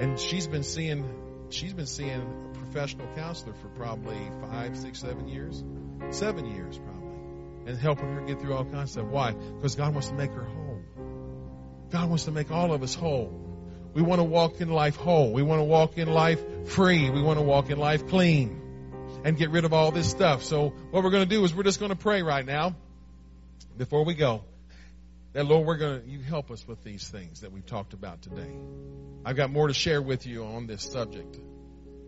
[0.00, 1.08] and she's been seeing
[1.50, 4.18] she's been seeing a professional counselor for probably
[4.50, 5.62] five, six, seven years,
[6.10, 6.93] seven years probably
[7.66, 9.06] and helping her get through all kinds of stuff.
[9.06, 9.32] Why?
[9.32, 10.82] Because God wants to make her whole.
[11.90, 13.40] God wants to make all of us whole.
[13.94, 15.32] We want to walk in life whole.
[15.32, 17.10] We want to walk in life free.
[17.10, 18.60] We want to walk in life clean
[19.24, 20.42] and get rid of all this stuff.
[20.42, 22.74] So what we're going to do is we're just going to pray right now
[23.78, 24.42] before we go.
[25.32, 28.22] That Lord, we're going to, you help us with these things that we've talked about
[28.22, 28.54] today.
[29.24, 31.38] I've got more to share with you on this subject.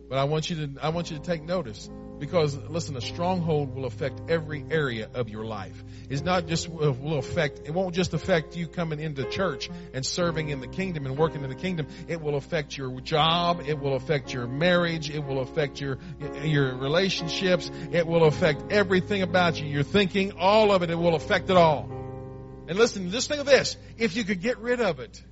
[0.09, 3.75] But I want you to, I want you to take notice because listen, a stronghold
[3.75, 5.83] will affect every area of your life.
[6.09, 10.49] It's not just will affect, it won't just affect you coming into church and serving
[10.49, 11.89] in the kingdom and working in the kingdom.
[12.09, 13.63] It will affect your job.
[13.67, 15.11] It will affect your marriage.
[15.11, 15.99] It will affect your,
[16.43, 17.71] your relationships.
[17.91, 19.67] It will affect everything about you.
[19.67, 21.91] Your thinking, all of it, it will affect it all.
[22.69, 23.77] And listen, just think of this.
[23.99, 25.23] If you could get rid of it,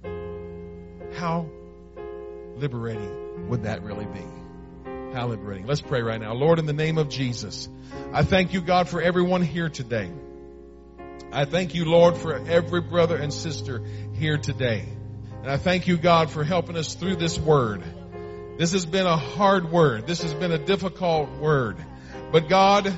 [1.14, 1.49] how
[2.57, 4.43] liberating would that really be?
[5.15, 5.67] How liberating.
[5.69, 6.35] Let's pray right now.
[6.35, 7.69] Lord, in the name of Jesus,
[8.12, 10.11] I thank you, God, for everyone here today.
[11.31, 13.81] I thank you, Lord, for every brother and sister
[14.15, 14.89] here today.
[15.41, 17.85] And I thank you, God, for helping us through this word.
[18.59, 20.09] This has been a hard word.
[20.09, 21.77] This has been a difficult word.
[22.33, 22.93] But God,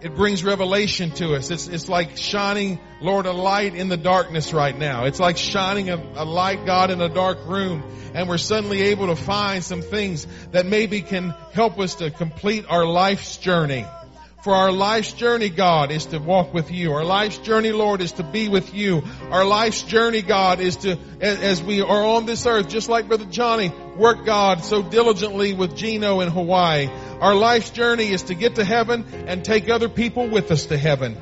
[0.00, 1.50] it brings revelation to us.
[1.50, 5.04] It's, it's like shining, Lord, a light in the darkness right now.
[5.04, 7.82] It's like shining a, a, light, God, in a dark room.
[8.12, 12.66] And we're suddenly able to find some things that maybe can help us to complete
[12.68, 13.86] our life's journey.
[14.44, 16.92] For our life's journey, God, is to walk with you.
[16.92, 19.02] Our life's journey, Lord, is to be with you.
[19.30, 23.24] Our life's journey, God, is to, as we are on this earth, just like Brother
[23.24, 26.88] Johnny, work, God, so diligently with Gino in Hawaii.
[27.20, 30.76] Our life's journey is to get to heaven and take other people with us to
[30.76, 31.16] heaven.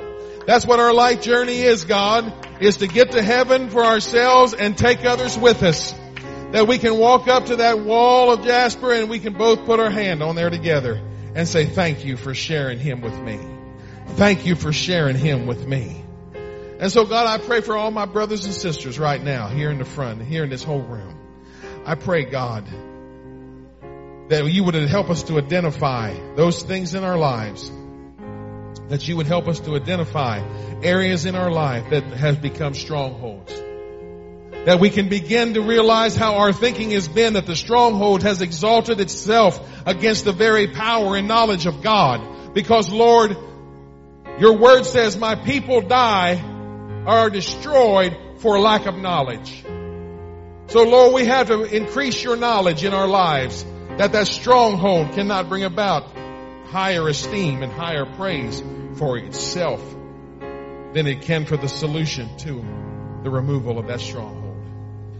[0.46, 4.76] That's what our life journey is, God, is to get to heaven for ourselves and
[4.76, 5.94] take others with us.
[6.50, 9.80] That we can walk up to that wall of jasper and we can both put
[9.80, 11.00] our hand on there together
[11.34, 13.38] and say, thank you for sharing him with me.
[14.16, 16.04] Thank you for sharing him with me.
[16.78, 19.78] And so God, I pray for all my brothers and sisters right now, here in
[19.78, 21.21] the front, here in this whole room.
[21.84, 22.66] I pray, God,
[24.28, 27.70] that you would help us to identify those things in our lives.
[28.88, 30.40] That you would help us to identify
[30.82, 33.52] areas in our life that have become strongholds
[34.64, 38.42] that we can begin to realize how our thinking has been that the stronghold has
[38.42, 42.54] exalted itself against the very power and knowledge of God.
[42.54, 43.36] Because Lord,
[44.38, 46.40] your word says my people die
[47.06, 49.64] are destroyed for lack of knowledge.
[50.72, 53.62] So Lord, we have to increase your knowledge in our lives
[53.98, 56.04] that that stronghold cannot bring about
[56.68, 58.62] higher esteem and higher praise
[58.94, 59.82] for itself
[60.40, 62.64] than it can for the solution to
[63.22, 64.64] the removal of that stronghold.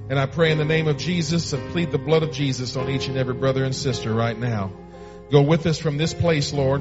[0.09, 2.88] And I pray in the name of Jesus and plead the blood of Jesus on
[2.88, 4.72] each and every brother and sister right now.
[5.30, 6.80] Go with us from this place, Lord.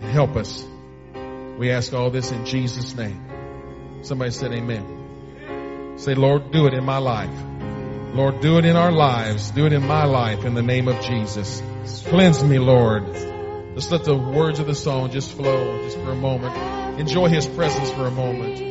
[0.00, 0.66] Help us.
[1.58, 3.22] We ask all this in Jesus' name.
[4.02, 4.99] Somebody said amen.
[6.00, 7.28] Say, Lord, do it in my life.
[8.14, 9.50] Lord, do it in our lives.
[9.50, 11.62] Do it in my life in the name of Jesus.
[12.06, 13.04] Cleanse me, Lord.
[13.74, 16.98] Just let the words of the song just flow just for a moment.
[16.98, 18.69] Enjoy His presence for a moment.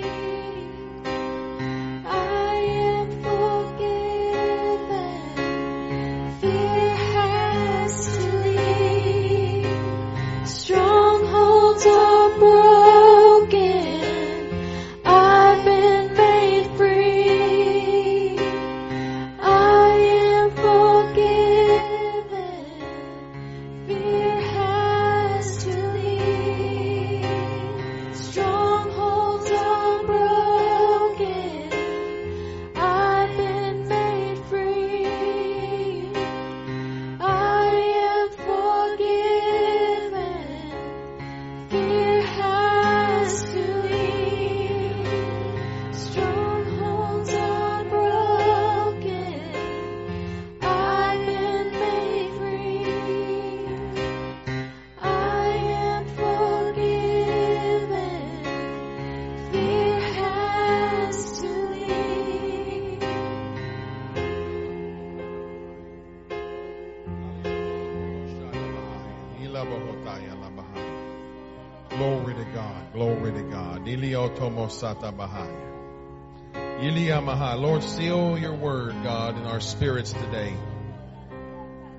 [77.59, 80.53] Lord, seal your word, God, in our spirits today.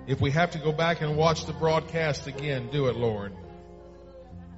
[0.06, 3.32] If we have to go back and watch the broadcast again, do it, Lord.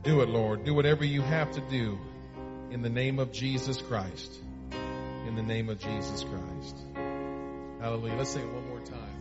[0.05, 0.65] Do it, Lord.
[0.65, 1.99] Do whatever you have to do
[2.71, 4.33] in the name of Jesus Christ.
[5.27, 6.77] In the name of Jesus Christ.
[7.81, 8.15] Hallelujah.
[8.15, 9.12] Let's sing it one more time.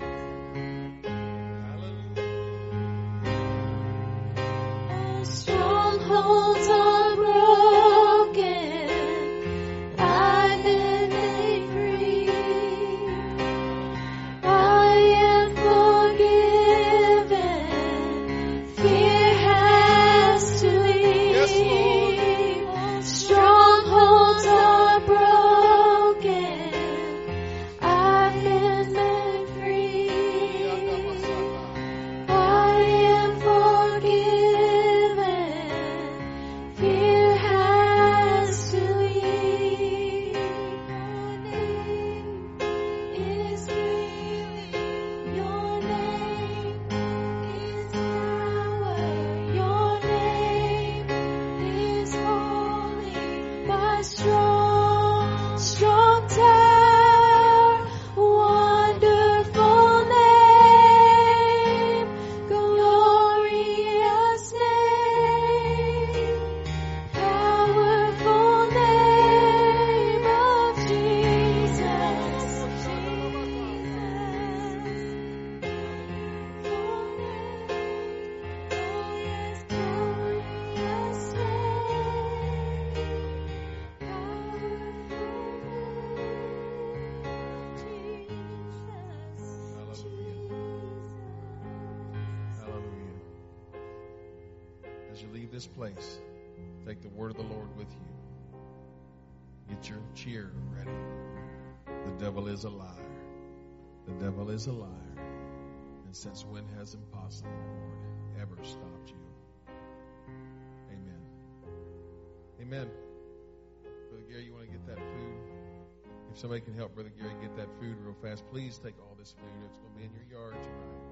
[116.42, 119.54] Somebody can help Brother Gary get that food real fast, please take all this food.
[119.70, 121.06] It's going to be in your yard tonight.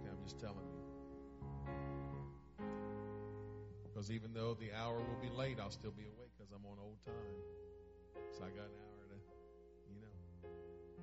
[0.00, 0.80] Okay, I'm just telling you.
[3.84, 6.80] Because even though the hour will be late, I'll still be awake because I'm on
[6.80, 7.36] old time.
[8.32, 9.20] So I got an hour to,
[9.92, 10.16] you know.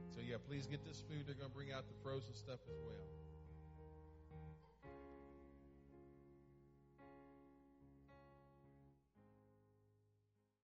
[0.10, 1.30] So yeah, please get this food.
[1.30, 3.29] They're going to bring out the frozen stuff as well.